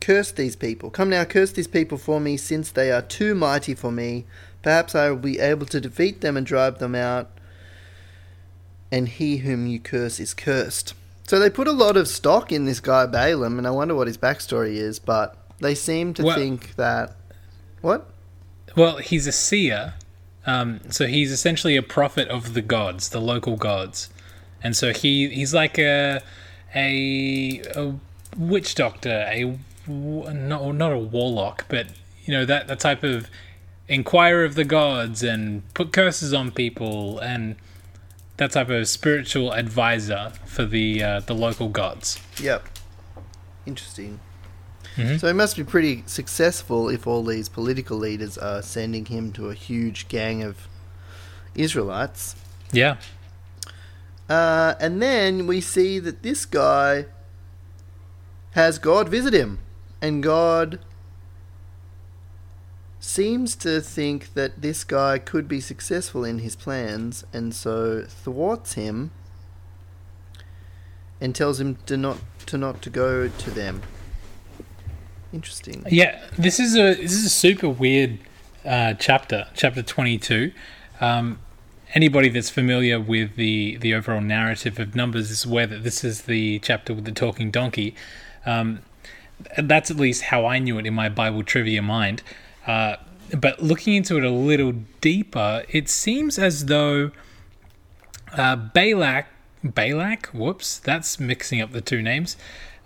[0.00, 0.90] curse these people.
[0.90, 4.26] Come now, curse these people for me, since they are too mighty for me.
[4.62, 7.30] Perhaps I will be able to defeat them and drive them out.
[8.94, 10.94] And he whom you curse is cursed.
[11.26, 14.06] So they put a lot of stock in this guy Balaam, and I wonder what
[14.06, 15.00] his backstory is.
[15.00, 17.16] But they seem to Well- think that
[17.80, 18.06] what?
[18.76, 19.94] Well, he's a seer,
[20.46, 24.10] um, so he's essentially a prophet of the gods, the local gods,
[24.62, 26.22] and so he he's like a
[26.74, 27.94] a, a
[28.36, 31.86] witch doctor, a not not a warlock, but
[32.24, 33.28] you know that that type of
[33.88, 37.56] inquirer of the gods and put curses on people and
[38.36, 42.20] that type of spiritual advisor for the uh, the local gods.
[42.40, 42.66] Yep.
[43.66, 44.20] Interesting.
[44.96, 45.18] Mhm.
[45.20, 49.48] So he must be pretty successful if all these political leaders are sending him to
[49.50, 50.68] a huge gang of
[51.54, 52.36] Israelites.
[52.72, 52.96] Yeah,
[54.28, 57.06] Uh, and then we see that this guy
[58.52, 59.58] has God visit him.
[60.00, 60.78] And God
[63.04, 68.72] seems to think that this guy could be successful in his plans, and so thwarts
[68.72, 69.10] him
[71.20, 73.82] and tells him to not to not to go to them.
[75.32, 75.84] Interesting.
[75.88, 78.18] Yeah, this is a this is a super weird
[78.64, 80.52] uh, chapter, chapter twenty two.
[81.00, 81.40] Um,
[81.94, 86.22] anybody that's familiar with the the overall narrative of Numbers is aware that this is
[86.22, 87.94] the chapter with the talking donkey.
[88.46, 88.80] Um,
[89.58, 92.22] that's at least how I knew it in my Bible trivia mind.
[92.66, 92.96] Uh,
[93.36, 97.10] but looking into it a little deeper, it seems as though
[98.36, 99.26] uh, Balak,
[99.62, 102.36] Balak, whoops, that's mixing up the two names.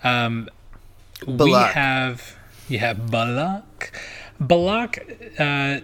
[0.05, 0.49] Um,
[1.27, 2.37] we have,
[2.69, 3.93] yeah, Balak.
[4.41, 5.81] Balak uh,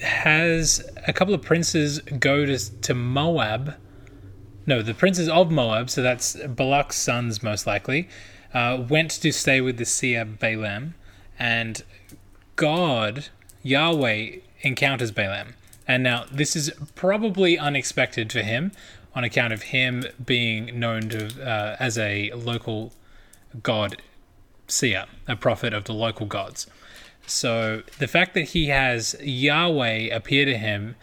[0.00, 3.74] has a couple of princes go to to Moab.
[4.66, 8.08] No, the princes of Moab, so that's Balak's sons most likely,
[8.54, 10.94] uh, went to stay with the seer Balaam,
[11.38, 11.82] and
[12.56, 13.28] God,
[13.62, 15.54] Yahweh, encounters Balaam.
[15.86, 18.72] And now this is probably unexpected for him
[19.14, 22.92] on account of him being known to uh, as a local
[23.62, 24.00] god
[24.68, 26.66] seer, a prophet of the local gods.
[27.26, 30.96] So the fact that he has Yahweh appear to him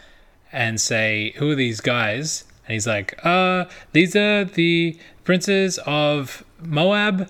[0.52, 6.44] and say, "Who are these guys?" and he's like, "Uh, these are the princes of
[6.62, 7.30] Moab.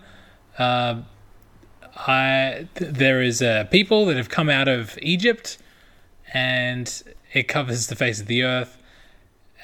[0.58, 1.02] Uh,
[2.08, 5.58] I th- there is a people that have come out of Egypt,
[6.34, 8.78] and it covers the face of the earth."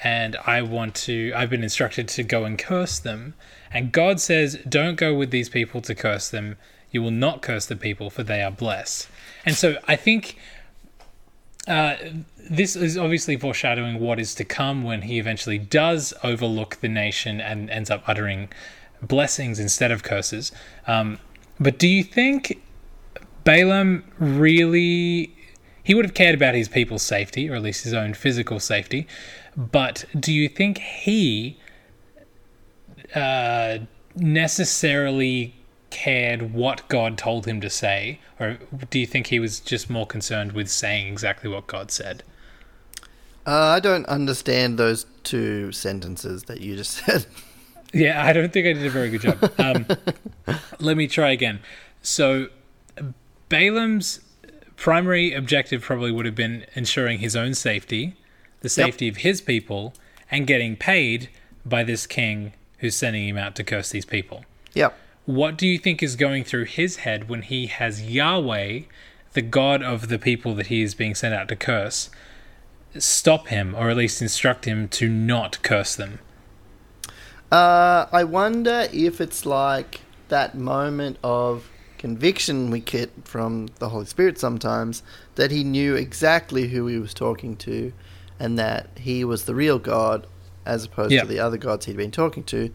[0.04, 3.34] And I want to, I've been instructed to go and curse them.
[3.72, 6.56] And God says, Don't go with these people to curse them.
[6.90, 9.08] You will not curse the people, for they are blessed.
[9.44, 10.38] And so I think
[11.66, 11.96] uh,
[12.38, 17.40] this is obviously foreshadowing what is to come when he eventually does overlook the nation
[17.40, 18.48] and ends up uttering
[19.02, 20.52] blessings instead of curses.
[20.86, 21.18] Um,
[21.58, 22.62] but do you think
[23.44, 25.36] Balaam really
[25.86, 29.06] he would have cared about his people's safety, or at least his own physical safety.
[29.56, 31.60] But do you think he
[33.14, 33.78] uh,
[34.16, 35.54] necessarily
[35.90, 38.58] cared what God told him to say, or
[38.90, 42.24] do you think he was just more concerned with saying exactly what God said?
[43.46, 47.26] Uh, I don't understand those two sentences that you just said.
[47.96, 49.52] Yeah, I don't think I did a very good job.
[49.58, 49.86] Um,
[50.78, 51.60] let me try again.
[52.02, 52.48] So,
[53.48, 54.20] Balaam's
[54.76, 58.14] primary objective probably would have been ensuring his own safety,
[58.60, 59.94] the safety of his people,
[60.30, 61.30] and getting paid
[61.64, 64.44] by this king who's sending him out to curse these people.
[64.74, 64.96] Yep.
[65.24, 68.80] What do you think is going through his head when he has Yahweh,
[69.32, 72.10] the God of the people that he is being sent out to curse,
[72.98, 76.20] stop him, or at least instruct him to not curse them?
[77.50, 84.06] Uh, I wonder if it's like that moment of conviction we get from the Holy
[84.06, 85.02] Spirit sometimes
[85.36, 87.92] that he knew exactly who he was talking to
[88.38, 90.26] and that he was the real God
[90.66, 91.22] as opposed Yeah.
[91.22, 92.70] to the other gods he'd been talking to.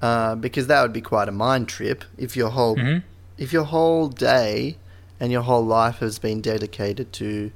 [0.00, 3.02] Uh, because that would be quite a mind trip if your whole Mhm.
[3.36, 4.76] if your whole day
[5.18, 7.50] and your whole life has been dedicated to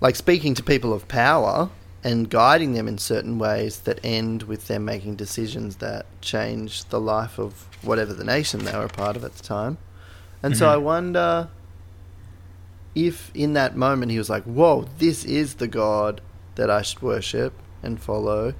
[0.00, 1.70] like speaking to people of power
[2.06, 7.00] and guiding them in certain ways that end with them making decisions that change the
[7.00, 9.76] life of whatever the nation they were a part of at the time.
[10.42, 10.72] And so Mhm.
[10.72, 11.48] I wonder
[12.94, 16.20] if in that moment he was like, Whoa, this is the God
[16.54, 18.54] that I should worship and follow,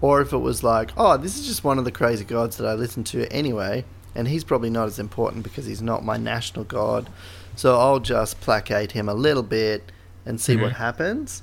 [0.00, 2.66] or if it was like, oh, this is just one of the crazy gods that
[2.66, 6.64] I listen to anyway, and he's probably not as important because he's not my national
[6.64, 7.08] god.
[7.56, 9.92] So I'll just placate him a little bit
[10.26, 11.42] and see what happens.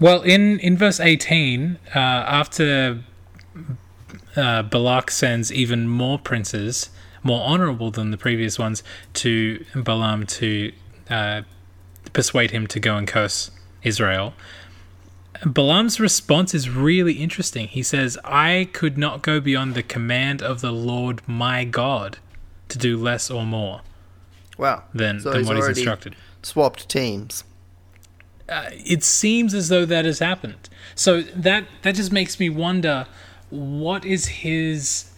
[0.00, 3.02] Well, in, in verse 18, uh, after
[4.36, 6.90] uh, Balak sends even more princes,
[7.22, 8.82] more honorable than the previous ones,
[9.14, 10.72] to Balaam to
[11.08, 11.42] uh,
[12.12, 13.50] persuade him to go and curse
[13.82, 14.34] Israel.
[15.44, 17.68] Balaam's response is really interesting.
[17.68, 22.18] He says, I could not go beyond the command of the Lord my God
[22.68, 23.82] to do less or more
[24.56, 24.84] Wow.
[24.94, 26.16] than, So than what he's instructed.
[26.42, 27.44] Swapped teams.
[28.48, 30.68] Uh, it seems as though that has happened.
[30.94, 33.06] So that that just makes me wonder
[33.50, 35.10] what is his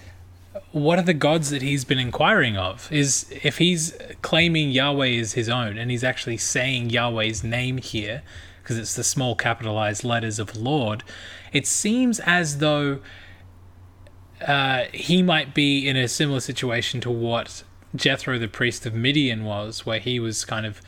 [0.72, 2.90] what are the gods that he's been inquiring of?
[2.92, 8.22] Is if he's claiming Yahweh is his own and he's actually saying Yahweh's name here
[8.62, 11.02] because it's the small capitalized letters of Lord,
[11.52, 12.98] it seems as though
[14.46, 17.62] uh, he might be in a similar situation to what
[17.94, 20.82] Jethro, the priest of Midian, was, where he was kind of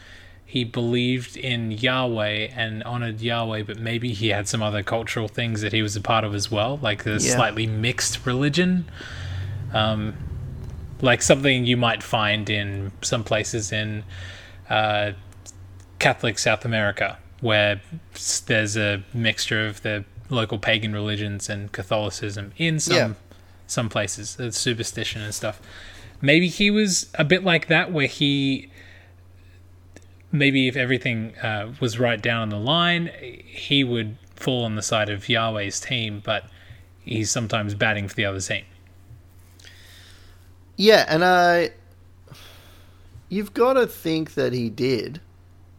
[0.51, 5.61] he believed in Yahweh and honored Yahweh, but maybe he had some other cultural things
[5.61, 7.37] that he was a part of as well, like the Yeah.
[7.37, 8.87] slightly mixed religion.
[9.75, 10.15] Um,
[11.03, 14.05] like something you might find in some places in
[14.71, 15.13] uh,
[15.99, 17.83] Catholic South America, where
[18.47, 23.13] there's a mixture of the local pagan religions and Catholicism in some Yeah.
[23.67, 25.61] some places, the superstition and stuff.
[26.23, 28.71] Maybe he was a bit like that, where he
[30.33, 33.11] maybe if everything uh, was right down the line,
[33.45, 36.45] he would fall on the side of Yahweh's team, but
[37.01, 38.65] he's sometimes batting for the other team.
[40.77, 41.71] Yeah, and I.
[43.29, 45.21] You've got to think that he did,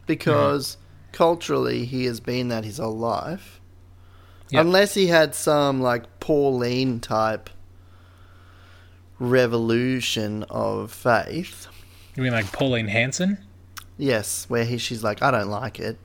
[0.06, 0.78] because
[1.12, 3.60] culturally he has been that his whole life.
[4.52, 4.62] Yep.
[4.62, 7.50] Unless he had some like Pauline type
[9.20, 11.68] revolution of faith.
[12.16, 13.38] You mean like Pauline Hanson?
[14.00, 15.98] Yes, where he she's like, I don't like it.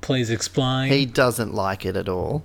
[0.00, 0.90] Please explain.
[0.90, 2.44] He doesn't like it at all.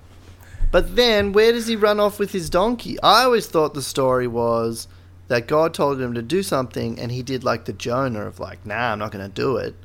[0.71, 2.99] But then, where does he run off with his donkey?
[3.01, 4.87] I always thought the story was
[5.27, 8.65] that God told him to do something, and he did like the Jonah of like,
[8.65, 9.75] "Nah, I'm not going to do it."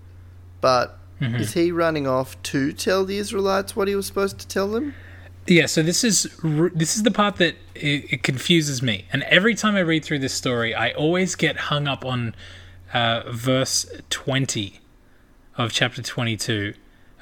[0.60, 1.40] But Mhm.
[1.40, 4.94] is he running off to tell the Israelites what he was supposed to tell them?
[5.46, 6.28] Yeah, so this is
[6.74, 10.20] this is the part that it, it confuses me, and every time I read through
[10.20, 12.34] this story, I always get hung up on
[12.94, 14.80] uh, verse twenty
[15.56, 16.74] of chapter twenty-two.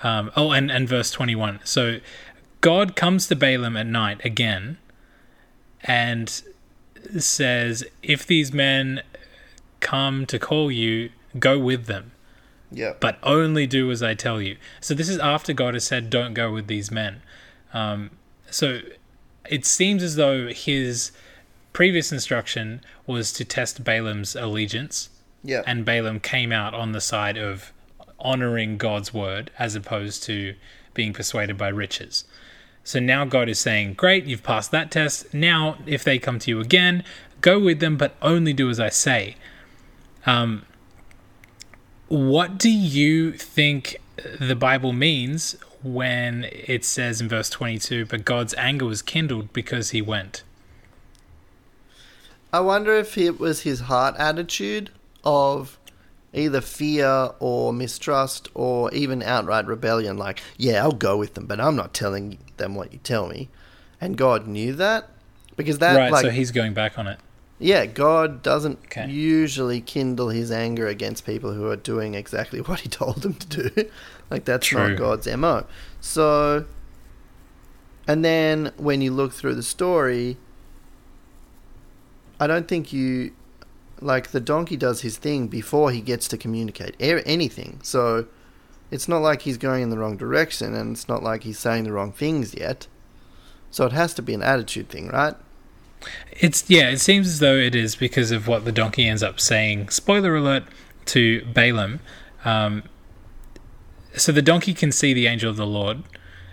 [0.03, 1.61] Um, oh, and and verse twenty-one.
[1.65, 1.99] So
[2.61, 4.79] God comes to Balaam at night again,
[5.85, 6.43] and
[7.19, 9.03] says, "If these men
[9.81, 12.13] come to call you, go with them."
[12.73, 12.93] Yeah.
[13.01, 14.57] but only do as I tell you.
[14.81, 17.21] So this is after God has said, "Don't go with these men."
[17.75, 18.11] Um,
[18.49, 18.79] so
[19.49, 21.11] it seems as though his
[21.73, 25.09] previous instruction was to test Balaam's allegiance,
[25.43, 25.63] Yeah.
[25.67, 27.73] and Balaam came out on the side of
[28.21, 30.55] honoring God's word as opposed to
[30.95, 32.25] being persuaded by riches.
[32.85, 35.33] So now God is saying, Great, you've passed that test.
[35.33, 37.05] Now, if they come to you again,
[37.41, 39.37] go with them, but only do as I say.
[40.27, 40.65] Um,
[42.09, 43.97] what do you think
[44.41, 49.91] the Bible means when it says in verse 22, but God's anger was kindled because
[49.91, 50.43] he went?
[52.53, 54.91] I wonder if it was his heart attitude
[55.23, 55.79] of
[56.33, 60.17] either fear or mistrust or even outright rebellion.
[60.17, 63.49] Like, yeah, I'll go with them, but I'm not telling them what you tell me.
[64.01, 65.09] And God knew that
[65.57, 67.19] because that, right, like, so he's going back on it.
[67.59, 69.11] yeah, God doesn't Okay.
[69.11, 73.69] usually kindle his anger against people who are doing exactly what he told them to
[73.71, 73.91] do.
[74.31, 74.91] like, that's True.
[74.91, 75.67] not God's MO.
[76.01, 76.65] So,
[78.09, 80.37] and then when you look through the story,
[82.39, 83.33] I don't think you.
[84.01, 87.81] Like, the donkey does his thing before he gets to communicate a- anything.
[87.83, 88.27] So,
[88.91, 91.85] it's not like he's going in the wrong direction, and it's not like he's saying
[91.85, 92.87] the wrong things yet.
[93.71, 95.35] So, it has to be an attitude thing, right?
[96.33, 99.39] It's yeah, it seems as though it is because of what the donkey ends up
[99.39, 99.91] saying.
[99.91, 100.65] Spoiler alert
[101.07, 102.01] to Balaam.
[102.45, 102.85] Um,
[104.17, 106.03] so the donkey can see the angel of the Lord.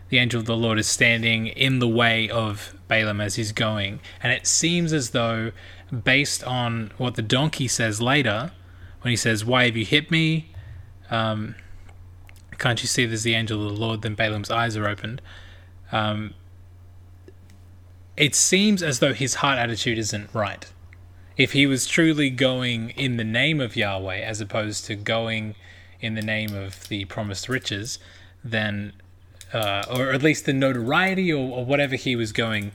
[0.09, 3.99] The angel of the Lord is standing in the way of Balaam as he's going,
[4.23, 5.51] and it seems as though,
[6.03, 8.51] based on what the donkey says later,
[9.01, 10.51] when he says, "Why have you hit me?"
[11.09, 11.55] Um,
[12.57, 14.01] can't you see there's the angel of the Lord?
[14.01, 15.21] Then Balaam's eyes are opened.
[15.91, 16.33] Um,
[18.15, 20.65] it seems as though his heart attitude isn't right.
[21.37, 25.55] If he was truly going in the name of Yahweh as opposed to going
[26.01, 27.99] in the name of the promised riches,
[28.43, 28.93] then,
[29.53, 32.71] uh, or at least the notoriety or, or whatever he was going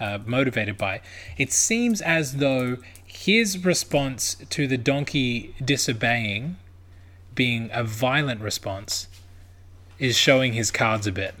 [0.00, 1.00] uh, motivated by.
[1.36, 6.56] It seems as though his response to the donkey disobeying,
[7.34, 9.08] being a violent response,
[9.98, 11.34] is showing his cards a bit.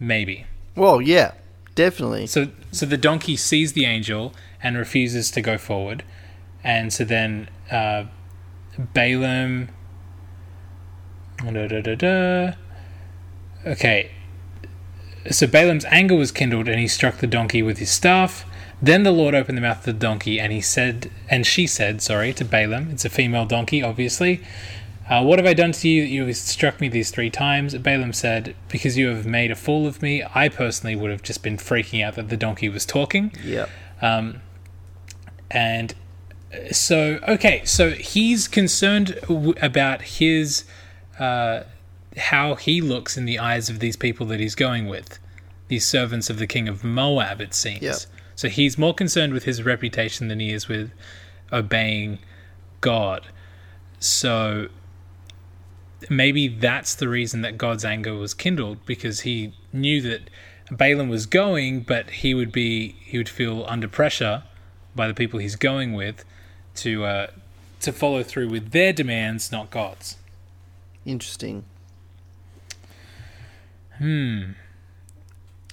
[0.00, 0.46] Maybe.
[0.74, 1.32] Well, yeah,
[1.74, 2.26] definitely.
[2.26, 4.32] So, so the donkey sees the angel
[4.62, 6.04] and refuses to go forward,
[6.64, 8.04] and so then uh,
[8.78, 9.68] Balaam.
[11.44, 12.52] Da, da, da, da.
[13.66, 14.10] Okay.
[15.30, 18.44] So Balaam's anger was kindled, and he struck the donkey with his staff.
[18.80, 22.02] Then the Lord opened the mouth of the donkey, and he said, and she said,
[22.02, 22.90] sorry, to Balaam.
[22.90, 24.42] It's a female donkey, obviously.
[25.08, 27.76] Uh, what have I done to you that you have struck me these three times?
[27.76, 30.24] Balaam said, Because you have made a fool of me.
[30.34, 33.32] I personally would have just been freaking out that the donkey was talking.
[33.44, 33.66] Yeah.
[34.00, 34.40] Um,
[35.50, 35.94] and
[36.70, 40.64] so, okay, so he's concerned w- about his,
[41.18, 41.64] uh,
[42.16, 45.18] how he looks in the eyes of these people that he's going with,
[45.68, 47.82] these servants of the king of Moab, it seems.
[47.82, 47.96] Yep.
[48.34, 50.90] So he's more concerned with his reputation than he is with
[51.52, 52.18] obeying
[52.80, 53.26] God.
[53.98, 54.68] So
[56.10, 60.28] maybe that's the reason that God's anger was kindled because he knew that
[60.70, 64.42] Balaam was going, but he would be he would feel under pressure
[64.94, 66.24] by the people he's going with
[66.76, 67.26] to uh,
[67.80, 70.16] to follow through with their demands, not God's.
[71.04, 71.64] Interesting.
[73.98, 74.52] Hmm.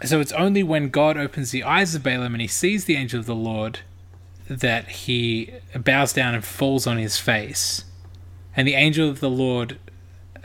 [0.04, 3.20] So it's only when God opens the eyes of Balaam and he sees the angel
[3.20, 3.80] of the Lord
[4.48, 7.84] that he bows down and falls on his face.
[8.56, 9.78] And the angel of the Lord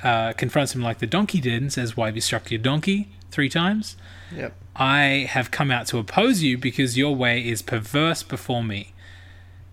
[0.02, 3.08] uh, confronts him like the donkey did and says, Why have you struck your donkey
[3.30, 3.96] three times?
[4.34, 4.54] Yep.
[4.76, 8.92] I have come out to oppose you because your way is perverse before me.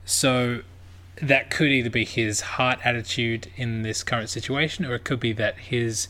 [0.05, 0.61] So
[1.17, 5.33] that could either be his heart attitude in this current situation, or it could be
[5.33, 6.07] that his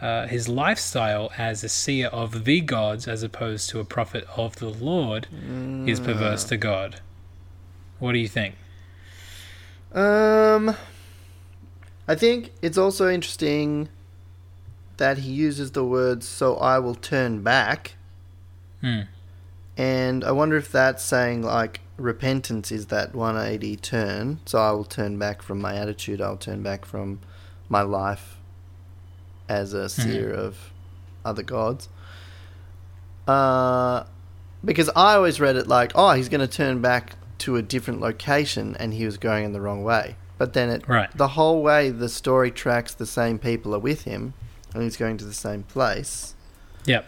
[0.00, 4.56] uh, his lifestyle as a seer of the gods, as opposed to a prophet of
[4.56, 5.26] the Lord,
[5.86, 7.00] is perverse to God.
[7.98, 8.54] What do you think?
[9.92, 10.74] Um,
[12.08, 13.88] I think it's also interesting
[14.96, 17.96] that he uses the words "so I will turn back,"
[18.80, 19.02] Hmm.
[19.76, 24.40] and I wonder if that's saying like repentance is that 180 turn.
[24.46, 26.20] So I will turn back from my attitude.
[26.20, 27.20] I'll turn back from
[27.68, 28.36] my life
[29.48, 30.72] as a seer of
[31.24, 31.88] other gods.
[33.28, 34.04] Uh,
[34.64, 38.00] because I always read it like, oh, he's going to turn back to a different
[38.00, 40.16] location, and he was going in the wrong way.
[40.36, 41.10] But then it, Right.
[41.16, 44.34] the whole way the story tracks the same people are with him,
[44.74, 46.34] and he's going to the same place.
[46.84, 47.06] Yep.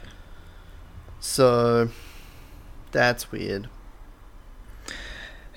[1.20, 1.88] So
[2.92, 3.68] that's weird.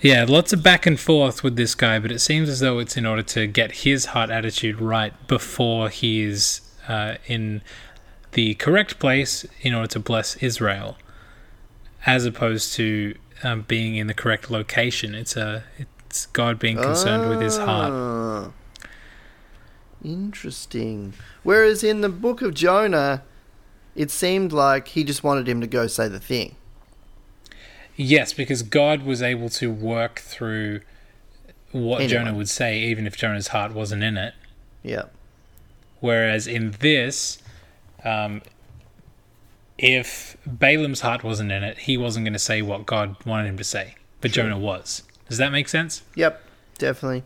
[0.05, 2.95] Yeah, lots of back and forth with this guy, but it seems as though it's
[2.95, 7.63] in order to get his heart attitude right before he is uh, in
[8.33, 10.95] the correct place in order to bless Israel,
[12.05, 15.15] as opposed to um, being in the correct location.
[15.15, 17.91] It's a it's God being concerned with his heart.
[17.91, 18.51] Ah.
[20.03, 21.13] Interesting.
[21.41, 23.23] Whereas in the book of Jonah,
[23.95, 26.57] it seemed like he just wanted him to go say the thing.
[27.95, 30.81] Yes, because God was able to work through
[31.71, 32.07] what Anyway.
[32.07, 34.33] Jonah would say, even if Jonah's heart wasn't in it.
[34.83, 35.03] Yeah.
[35.99, 37.41] Whereas in this,
[38.03, 38.41] um,
[39.77, 43.57] if Balaam's heart wasn't in it, he wasn't going to say what God wanted him
[43.57, 44.43] to say, but Sure.
[44.43, 45.03] Jonah was.
[45.29, 46.03] Does that make sense?
[46.15, 46.41] Yep.
[46.77, 47.23] Definitely.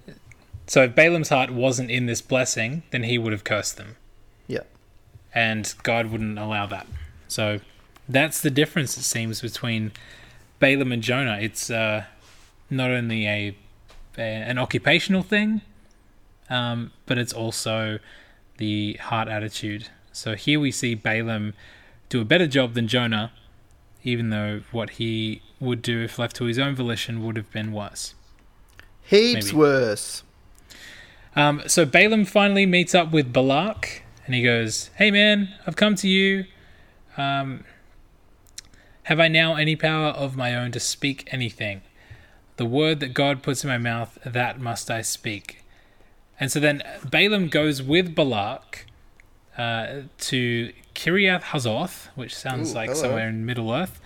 [0.68, 3.98] So if Balaam's heart wasn't in this blessing, then he would have cursed them,
[4.48, 4.68] Yep.
[5.34, 6.88] and God wouldn't allow that.
[7.28, 7.60] So
[8.08, 9.92] that's the difference, it seems, between
[10.60, 11.38] Balaam and Jonah.
[11.40, 12.06] It's uh,
[12.70, 13.56] not only a,
[14.18, 15.62] a an occupational thing,
[16.50, 18.00] um, but it's also
[18.58, 19.88] the heart attitude.
[20.12, 21.54] So here we see Balaam
[22.10, 23.32] do a better job than Jonah,
[24.04, 27.72] even though what he would do if left to his own volition would have been
[27.72, 28.16] worse.
[29.04, 29.58] Heaps Maybe.
[29.58, 30.24] worse.
[31.36, 35.96] Um, so Balaam finally meets up with Balak, and he goes, "Hey man, I've come
[35.96, 36.46] to you.
[37.18, 37.64] Um,
[39.10, 41.82] have I now any power of my own to speak anything?
[42.58, 45.64] The word that God puts in my mouth, that must I speak."
[46.40, 48.86] And so then Balaam goes with Balak
[49.58, 53.02] uh, to Kiriath Hazoth, which sounds Ooh, like hello.
[53.02, 54.00] somewhere in Middle Earth.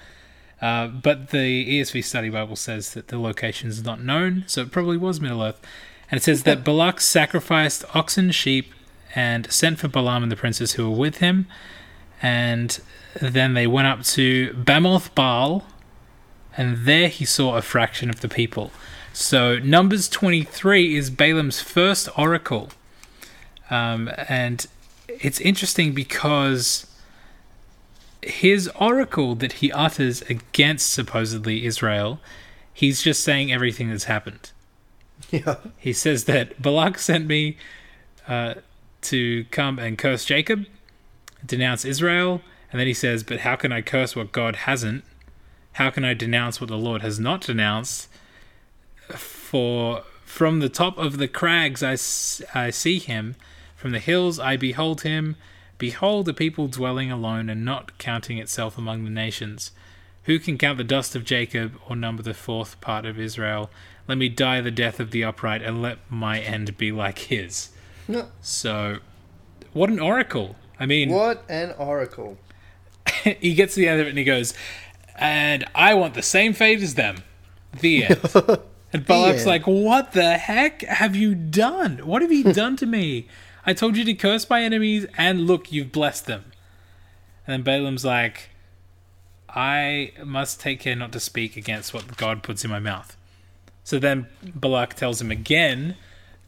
[0.62, 4.72] Uh, but the ESV Study Bible says that the location is not known, so it
[4.72, 5.60] probably was Middle Earth.
[6.10, 8.74] And it says that Balak sacrificed oxen, sheep,
[9.14, 11.48] and sent for Balaam and the princes who were with him.
[12.24, 12.80] And
[13.22, 15.64] then they went up to Bamoth Baal,
[16.58, 18.72] and there he saw a fraction of the people.
[19.12, 22.70] So Numbers 23 is Balaam's first oracle.
[23.70, 24.66] Um, and
[25.08, 26.88] it's interesting because
[28.22, 32.20] his oracle that he utters against supposedly Israel,
[32.74, 34.52] he's just saying everything that's happened.
[35.32, 35.58] Yeah.
[35.78, 37.58] He says that Balak sent me
[38.28, 38.56] uh,
[39.02, 40.66] to come and curse Jacob,
[41.46, 42.42] denounce Israel,
[42.72, 45.04] and then he says, But how can I curse what God hasn't?
[45.74, 48.08] How can I denounce what the Lord has not denounced?
[49.10, 53.36] For from the top of the crags I, s- I see him,
[53.76, 55.36] from the hills I behold him.
[55.78, 59.72] Behold a people dwelling alone and not counting itself among the nations.
[60.24, 63.70] Who can count the dust of Jacob or number the fourth part of Israel?
[64.08, 67.70] Let me die the death of the upright and let my end be like his.
[68.08, 68.28] No.
[68.42, 69.00] So,
[69.74, 70.56] what an oracle.
[70.80, 72.38] I mean, What an oracle.
[73.24, 74.54] he gets to the end of it and he goes,
[75.16, 77.18] and I want the same fate as them.
[77.80, 78.20] The end.
[78.92, 82.00] and Balak's like, what the heck have you done?
[82.06, 83.28] What have you done to me?
[83.66, 86.52] I told you to curse my enemies, and look, you've blessed them.
[87.48, 88.50] And then Balaam's like,
[89.48, 93.16] I must take care not to speak against what God puts in my mouth.
[93.84, 95.96] So then Balak tells him again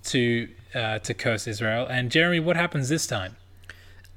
[0.05, 1.85] to uh, to curse Israel.
[1.85, 3.35] And Jeremy, what happens this time?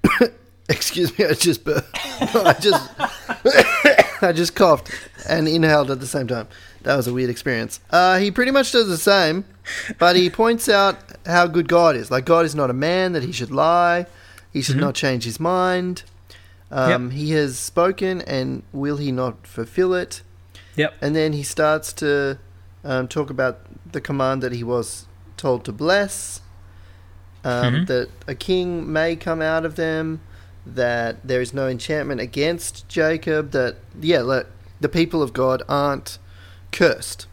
[0.68, 1.62] Excuse me, I just.
[1.68, 2.90] I just
[4.22, 4.90] I just coughed
[5.28, 6.48] and inhaled at the same time.
[6.82, 7.80] That was a weird experience.
[7.90, 9.44] Uh, he pretty much does the same,
[9.98, 12.10] but he points out how good God is.
[12.10, 14.06] Like God is not a man that he should lie.
[14.52, 16.02] He should not change his mind.
[16.70, 20.22] Um, He has spoken, and will he not fulfill it?
[20.76, 20.94] Yep.
[21.00, 22.38] And then he starts to
[22.84, 26.40] um, talk about the command that he was told to bless,
[27.44, 27.86] um, Mhm.
[27.86, 30.20] that a king may come out of them,
[30.66, 34.46] that there is no enchantment against Jacob, that, yeah, look,
[34.80, 36.18] the people of God aren't
[36.72, 37.26] cursed.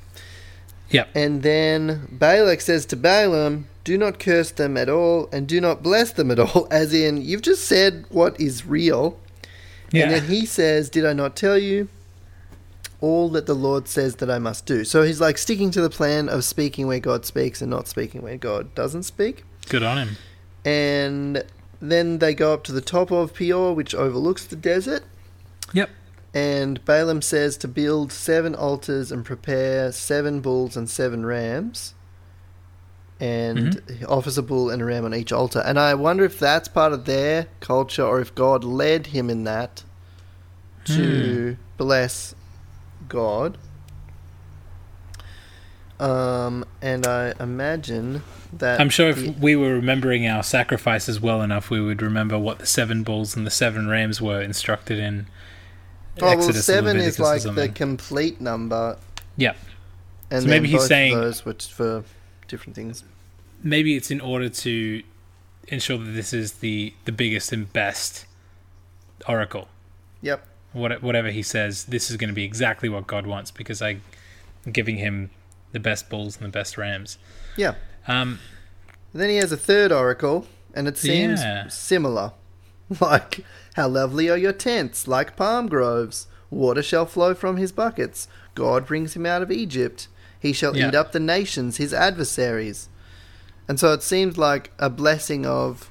[0.92, 1.10] Yep.
[1.16, 5.84] And then Balak says to Balaam, Do not curse them at all, and do not
[5.84, 9.20] bless them at all, as in, you've just said what is real.
[9.92, 10.04] Yeah.
[10.04, 11.90] And then he says, Did I not tell you?
[13.02, 14.84] All that the Lord says that I must do.
[14.86, 18.22] So he's like sticking to the plan of speaking where God speaks and not speaking
[18.22, 19.44] where God doesn't speak.
[19.70, 20.18] Good on him.
[20.64, 21.44] And
[21.82, 25.04] then they go up to the top of Peor, which overlooks the desert.
[25.74, 25.90] Yep.
[26.34, 31.94] And Balaam says to build seven altars and prepare seven bulls and seven rams.
[33.20, 35.64] And he offers a bull and a ram on each altar.
[35.66, 39.46] And I wonder if that's part of their culture or if God led him in
[39.46, 39.84] that
[40.86, 42.36] to bless
[43.08, 43.58] God.
[46.00, 48.22] Um, and I imagine
[48.60, 52.38] that I'm sure if the- we were remembering our sacrifices well enough, we would remember
[52.40, 55.28] what the seven bulls and the seven rams were instructed in.
[56.22, 58.98] Oh, Exodus or seven is like the complete number.
[59.36, 59.54] Yeah.
[60.32, 62.04] And So maybe he's saying- those which for
[62.48, 63.04] different things.
[63.62, 65.04] Maybe it's in order to
[65.68, 68.26] ensure that this is the the biggest and best
[69.28, 69.68] oracle.
[70.22, 70.46] Yep.
[70.74, 74.02] What, whatever he says, this is going to be exactly what God wants because I'm
[74.72, 75.30] giving him
[75.72, 77.18] the best bulls and the best rams.
[77.56, 77.76] Yeah.
[78.08, 78.40] Um,
[79.14, 81.68] Then he has a third oracle, and it seems Yeah.
[81.70, 82.32] similar.
[83.02, 83.44] Like,
[83.76, 86.28] how lovely are your tents, like palm groves.
[86.52, 88.28] Water shall flow from his buckets.
[88.54, 90.08] God brings him out of Egypt.
[90.40, 90.90] He shall Yeah.
[90.90, 92.90] eat up the nations, his adversaries.
[93.68, 95.90] And so it seems like a blessing of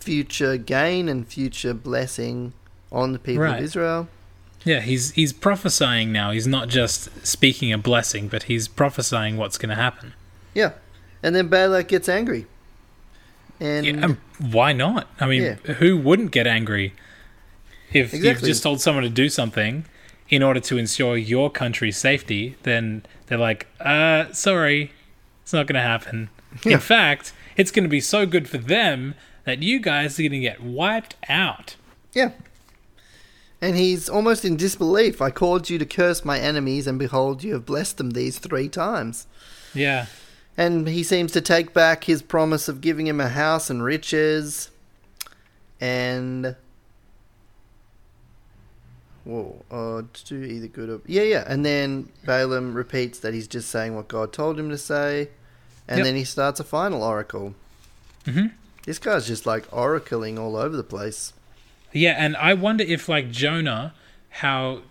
[0.00, 2.54] future gain and future blessing
[2.90, 3.58] on the people Right.
[3.58, 4.08] of Israel.
[4.64, 6.30] yeah, he's he's prophesying now.
[6.30, 10.14] He's not just speaking a blessing, but he's prophesying what's going to happen.
[10.54, 10.70] Yeah.
[11.22, 12.46] And then Balak gets angry.
[13.60, 15.06] And Yeah, um, why not?
[15.20, 15.74] I mean, Yeah.
[15.74, 16.94] who wouldn't get angry
[17.92, 19.84] if you've just told someone to do something
[20.28, 22.56] in order to ensure your country's safety?
[22.64, 24.92] Then they're like, "Uh, sorry,
[25.42, 26.28] it's not going to happen."
[26.64, 26.72] Yeah.
[26.74, 29.14] In fact, it's going to be so good for them
[29.44, 31.76] that you guys are going to get wiped out.
[32.12, 32.30] Yeah.
[33.60, 35.22] And he's almost in disbelief.
[35.22, 38.68] I called you to curse my enemies, and behold, you have blessed them these three
[38.68, 39.28] times.
[39.72, 40.06] Yeah,
[40.56, 44.70] And he seems to take back his promise of giving him a house and riches.
[45.80, 46.56] And.
[49.24, 51.00] Whoa, uh, to do either good or.
[51.06, 51.44] Yeah, yeah.
[51.46, 55.28] And then Balaam repeats that he's just saying what God told him to say.
[55.88, 56.04] And Yep.
[56.06, 57.54] then he starts a final oracle.
[58.24, 58.46] hmm
[58.84, 61.32] This guy's just like oracling all over the place.
[61.92, 63.94] yeah, and I wonder if, like Jonah,
[64.30, 64.82] how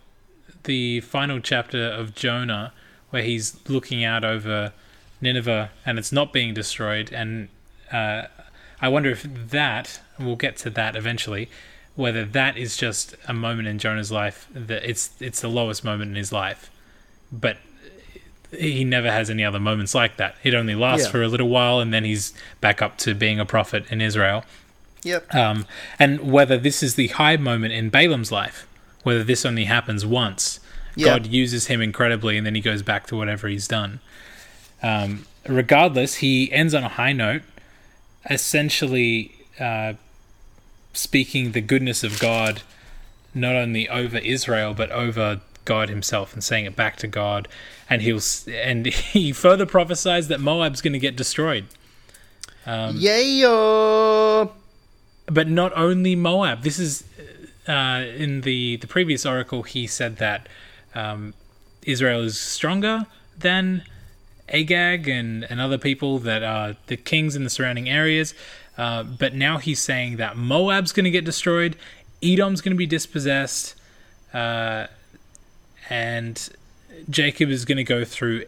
[0.63, 2.71] the final chapter of Jonah,
[3.09, 4.71] where he's looking out over
[5.21, 7.49] Nineveh and it's not being destroyed, and
[7.91, 8.23] uh,
[8.81, 11.49] I wonder if that we'll get to that eventually,
[11.95, 16.09] whether that is just a moment in Jonah's life that it's it's the lowest moment
[16.11, 16.71] in his life,
[17.31, 17.57] but
[18.57, 20.35] he never has any other moments like that.
[20.43, 21.11] It only lasts Yeah.
[21.11, 24.43] for a little while, and then he's back up to being a prophet in Israel.
[25.03, 25.33] Yep.
[25.33, 25.65] Um,
[25.97, 28.67] and whether this is the high moment in Balaam's life,
[29.03, 30.59] whether this only happens once.
[30.95, 31.07] Yeah.
[31.07, 33.99] God uses him incredibly, and then he goes back to whatever he's done.
[34.83, 37.43] Um, regardless, he ends on a high note,
[38.29, 39.93] essentially uh,
[40.93, 42.61] speaking the goodness of God
[43.33, 47.47] not only over Israel but over God Himself, and saying it back to God.
[47.89, 51.65] And he'll and he further prophesies that Moab's going to get destroyed.
[52.65, 54.45] Um, yeah.
[55.27, 56.63] but not only Moab.
[56.63, 57.03] This is
[57.67, 59.63] uh, in the the previous oracle.
[59.63, 60.47] He said that
[60.95, 61.33] um,
[61.83, 63.05] Israel is stronger
[63.37, 63.83] than
[64.51, 68.33] Agag and, and other people that are the kings in the surrounding areas.
[68.77, 71.75] Uh, but now he's saying that Moab's going to get destroyed,
[72.23, 73.75] Edom's going to be dispossessed,
[74.33, 74.87] uh,
[75.89, 76.49] and
[77.09, 78.45] Jacob is going to go through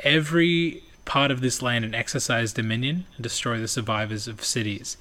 [0.00, 4.96] every part of this land and exercise dominion and destroy the survivors of cities.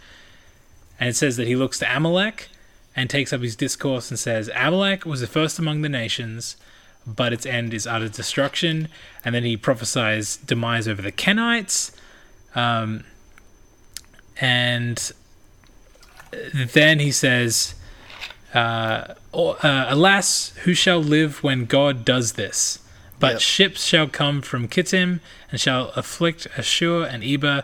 [0.99, 2.47] And it says that he looks to Amalek
[2.95, 6.55] and takes up his discourse and says, Amalek was the first among the nations,
[7.07, 8.87] but its end is utter destruction.
[9.23, 11.91] And then he prophesies demise over the Kenites.
[12.55, 13.03] Um,
[14.39, 15.11] and
[16.53, 17.75] then he says,
[18.53, 22.79] uh, "Oh, uh, Alas, who shall live when God does this?
[23.19, 23.41] But Yep.
[23.41, 25.19] ships shall come from Kittim
[25.51, 27.63] and shall afflict Ashur and Eber,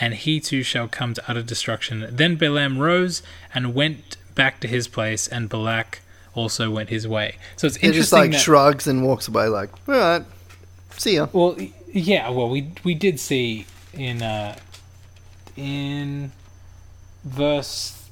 [0.00, 2.06] and he too shall come to utter destruction.
[2.10, 3.22] Then Balaam rose
[3.52, 6.00] and went back to his place, and Balak
[6.38, 7.36] also went his way.
[7.56, 8.00] So it's He interesting.
[8.02, 10.22] just like that- shrugs and walks away, like, all right,
[10.96, 11.26] see ya.
[11.32, 11.56] well,
[11.92, 12.28] yeah.
[12.30, 14.56] Well, we we did see in uh,
[15.56, 16.32] in
[17.24, 18.08] verse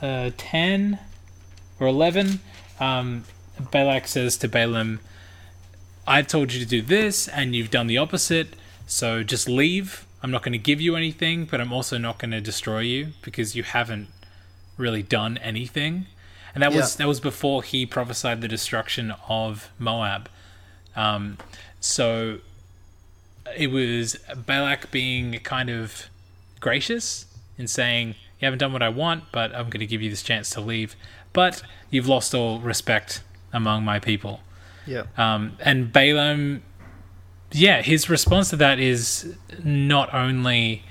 [0.00, 0.98] uh, ten
[1.78, 2.40] or eleven,
[2.80, 3.24] um,
[3.70, 5.00] Balak says to Balaam,
[6.06, 8.54] "I've told you to do this, and you've done the opposite.
[8.86, 10.06] So just leave.
[10.22, 13.08] I'm not going to give you anything, but I'm also not going to destroy you
[13.22, 14.08] because you haven't
[14.76, 16.06] really done anything."
[16.54, 20.28] And that was that was before he prophesied the destruction of Moab.
[20.94, 21.38] Um,
[21.80, 22.38] so
[23.56, 26.08] it was Balak being kind of
[26.60, 27.26] gracious
[27.58, 28.08] in saying,
[28.40, 30.60] You haven't done what I want, but I'm going to give you this chance to
[30.60, 30.96] leave.
[31.32, 33.22] But you've lost all respect
[33.52, 34.40] among my people.
[34.86, 35.04] Yeah.
[35.16, 36.62] Um, and Balaam,
[37.52, 40.84] yeah, his response to that is not only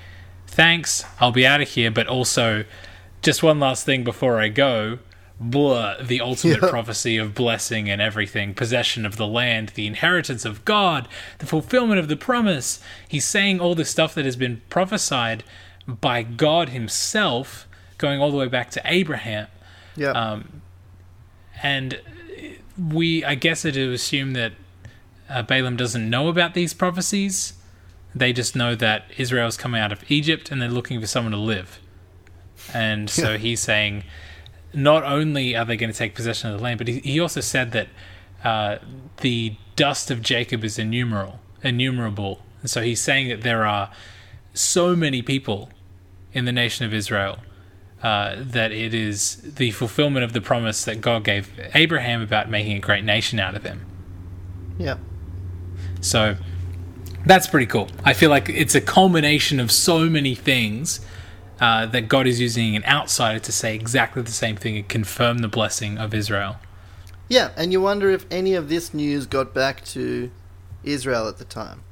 [0.46, 2.64] thanks, I'll be out of here, but also
[3.22, 4.98] just one last thing before I go.
[5.44, 6.68] Blah, the ultimate Yeah.
[6.70, 11.98] prophecy of blessing and everything, possession of the land, the inheritance of God, the fulfillment
[11.98, 12.80] of the promise.
[13.08, 15.42] He's saying all this stuff that has been prophesied
[15.86, 17.66] by God Himself,
[17.98, 19.48] going all the way back to Abraham
[19.96, 20.10] Yeah.
[20.12, 20.62] um,
[21.62, 22.00] and
[22.78, 24.52] we I guess it to assume that
[25.28, 27.54] uh, Balaam doesn't know about these prophecies.
[28.14, 31.38] They just know that Israel's coming out of Egypt and they're looking for someone to
[31.38, 31.78] live.
[32.74, 34.04] And so he's saying,
[34.74, 37.40] not only are they going to take possession of the land, but he, he also
[37.40, 37.88] said that
[38.44, 38.78] uh,
[39.20, 42.42] the dust of Jacob is innumerable, innumerable.
[42.60, 43.90] And so he's saying that there are
[44.54, 45.70] so many people
[46.32, 47.38] in the nation of Israel
[48.02, 52.76] uh, that it is the fulfillment of the promise that God gave Abraham about making
[52.76, 53.86] a great nation out of him.
[54.78, 54.96] yeah.
[56.00, 56.36] So
[57.24, 57.88] that's pretty cool.
[58.04, 61.00] I feel like it's a culmination of so many things
[61.60, 65.38] uh, that God is using an outsider to say exactly the same thing and confirm
[65.38, 66.56] the blessing of Israel.
[67.28, 70.30] Yeah, and you wonder if any of this news got back to
[70.84, 71.82] Israel at the time.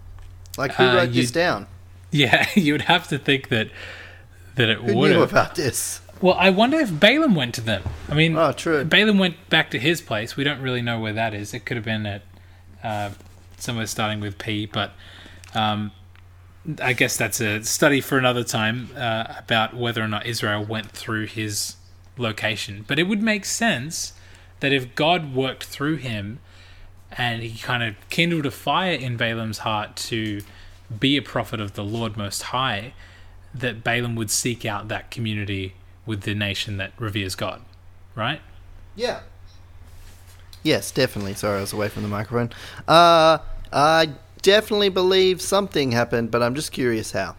[0.58, 1.66] Like, who Uh, wrote this down?
[2.10, 3.70] Yeah, you would have to think that
[4.56, 6.00] that it would knew about this?
[6.20, 7.82] Well, I wonder if Balaam went to them.
[8.10, 8.84] I mean, Oh, true.
[8.84, 10.36] Balaam went back to his place.
[10.36, 11.54] We don't really know where that is.
[11.54, 12.22] It could have been at
[12.84, 13.10] uh,
[13.56, 14.92] somewhere starting with P, but
[15.54, 15.92] um,
[16.80, 20.90] I guess that's a study for another time uh, about whether or not Israel went
[20.90, 21.76] through his
[22.18, 22.84] location.
[22.86, 24.12] But it would make sense
[24.60, 26.38] that if God worked through him
[27.12, 30.42] and he kind of kindled a fire in Balaam's heart to
[30.98, 32.92] be a prophet of the Lord Most High,
[33.54, 35.74] that Balaam would seek out that community
[36.06, 37.62] with the nation that reveres God,
[38.14, 38.40] right?
[38.94, 39.20] Yeah.
[40.62, 41.34] Yes, definitely.
[41.34, 42.50] Sorry, I was away from the microphone.
[42.86, 43.38] Uh,
[43.72, 44.10] I
[44.42, 47.36] definitely believe something happened, but I'm just curious how.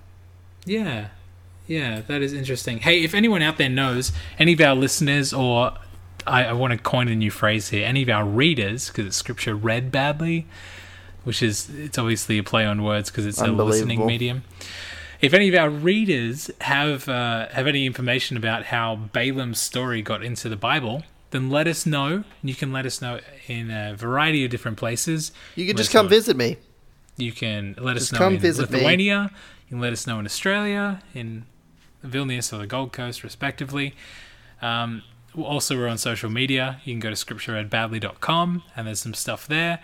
[0.66, 1.08] Yeah,
[1.68, 2.80] yeah, that is interesting.
[2.80, 5.74] Hey, if anyone out there knows, any of our listeners, or
[6.28, 9.18] I, I want to coin a new phrase here, any of our readers, because it's
[9.18, 10.48] scripture read badly,
[11.24, 14.44] which is it's obviously a play on words because it's a listening medium.
[15.22, 20.24] If any of our readers have uh, have any information about how Balaam's story got
[20.24, 22.24] into the Bible, then let us know.
[22.44, 25.32] You can let us know in a variety of different places.
[25.56, 26.58] You could Let just us know come visit me.
[27.18, 28.78] You can let us know in visit me.
[28.78, 29.32] Lithuania.
[29.68, 31.46] You can let us know in Australia, in
[32.06, 33.94] Vilnius or the Gold Coast, respectively.
[34.62, 35.04] Um,
[35.38, 36.82] also, we're on social media.
[36.84, 39.80] You can go to scripturereadbadly.com and there's some stuff there.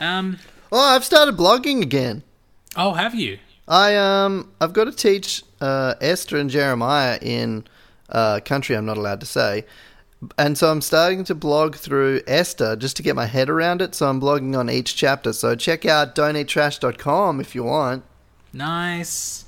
[0.00, 0.38] Um,
[0.72, 2.22] Oh, I've started blogging again.
[2.76, 3.38] oh, have you?
[3.68, 7.64] I um I've got to teach uh, Esther and Jeremiah in
[8.08, 9.64] uh, country I'm not allowed to say,
[10.38, 13.94] and so I'm starting to blog through Esther just to get my head around it.
[13.94, 15.32] So I'm blogging on each chapter.
[15.32, 18.02] So check out donatetrash.com if you want.
[18.52, 19.44] Nice,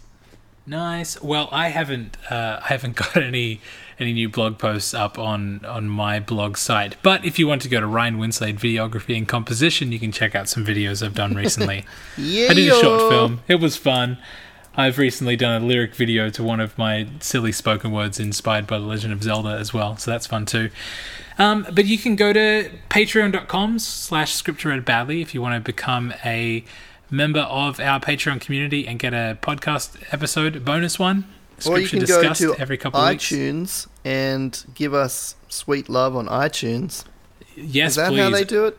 [0.67, 1.21] nice.
[1.23, 3.61] Well, I haven't, uh, I haven't got any
[4.01, 6.97] any new blog posts up on on my blog site.
[7.03, 10.35] But if you want to go to Ryan Winslade Videography and Composition, you can check
[10.35, 11.85] out some videos I've done recently.
[12.17, 13.41] Yeah, I did a short film.
[13.49, 14.19] It was fun.
[14.79, 18.79] I've recently done a lyric video to one of my silly spoken words inspired by
[18.79, 20.71] The Legend of Zelda as well, so that's fun too.
[21.37, 25.61] Um, but you can go to patreon.com slash scripture read badly if you want to
[25.61, 26.65] become a
[27.11, 31.27] member of our Patreon community and get a podcast episode bonus one.
[31.67, 33.33] Or you Scripture can go discussed to every couple of weeks.
[33.33, 37.05] iTunes and give us sweet love on iTunes.
[37.57, 38.21] Yes, Is that please.
[38.21, 38.79] how they do it?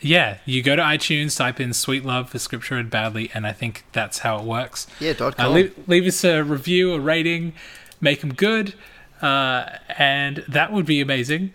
[0.00, 3.52] Yeah, you go to iTunes, type in "sweet love" for Scripture read badly, and I
[3.52, 4.86] think that's how it works.
[5.00, 5.54] Yeah, dot Uh, com.
[5.54, 7.54] leave, leave us a review, a rating,
[8.00, 8.74] make them good,
[9.22, 11.54] uh, and that would be amazing.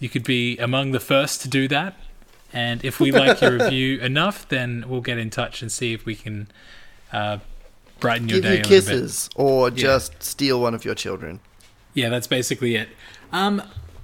[0.00, 1.94] You could be among the first to do that.
[2.52, 6.04] And if we like your review enough, then we'll get in touch and see if
[6.04, 6.48] we can
[7.12, 7.38] uh,
[8.00, 8.86] brighten your give day you a little bit.
[8.86, 11.40] kisses or just steal one of your children.
[11.94, 12.88] Yeah, that's basically it.
[13.32, 13.62] Um,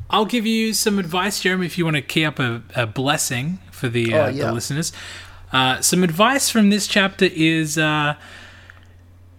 [0.09, 3.59] I'll give you some advice, Jeremy, if you want to key up a, a blessing
[3.83, 4.47] for the, uh, Oh, yeah.
[4.47, 4.93] the listeners.
[5.53, 8.15] Uh, some advice from this chapter is uh,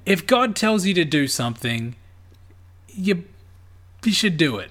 [0.05, 1.95] if God tells you to do something,
[2.89, 3.23] you,
[4.03, 4.69] you should do it.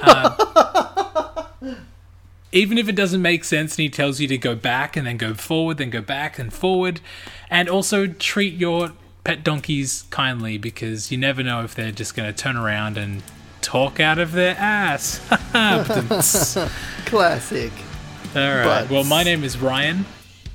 [0.00, 1.44] Uh,
[2.52, 5.18] even if it doesn't make sense and he tells you to go back and then
[5.18, 7.02] go forward, then go back and forward.
[7.50, 8.92] And also treat your
[9.24, 13.22] pet donkeys kindly because you never know if they're just going to turn around and
[13.60, 15.20] talk out of their ass.
[18.34, 18.64] All right.
[18.64, 20.04] But- Well, my name is Ryan.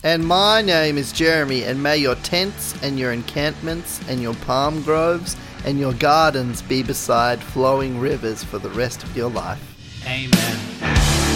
[0.03, 4.83] And my name is Jeremy, and may your tents and your encampments and your palm
[4.83, 9.59] groves and your gardens be beside flowing rivers for the rest of your life.
[10.05, 11.26] Amen.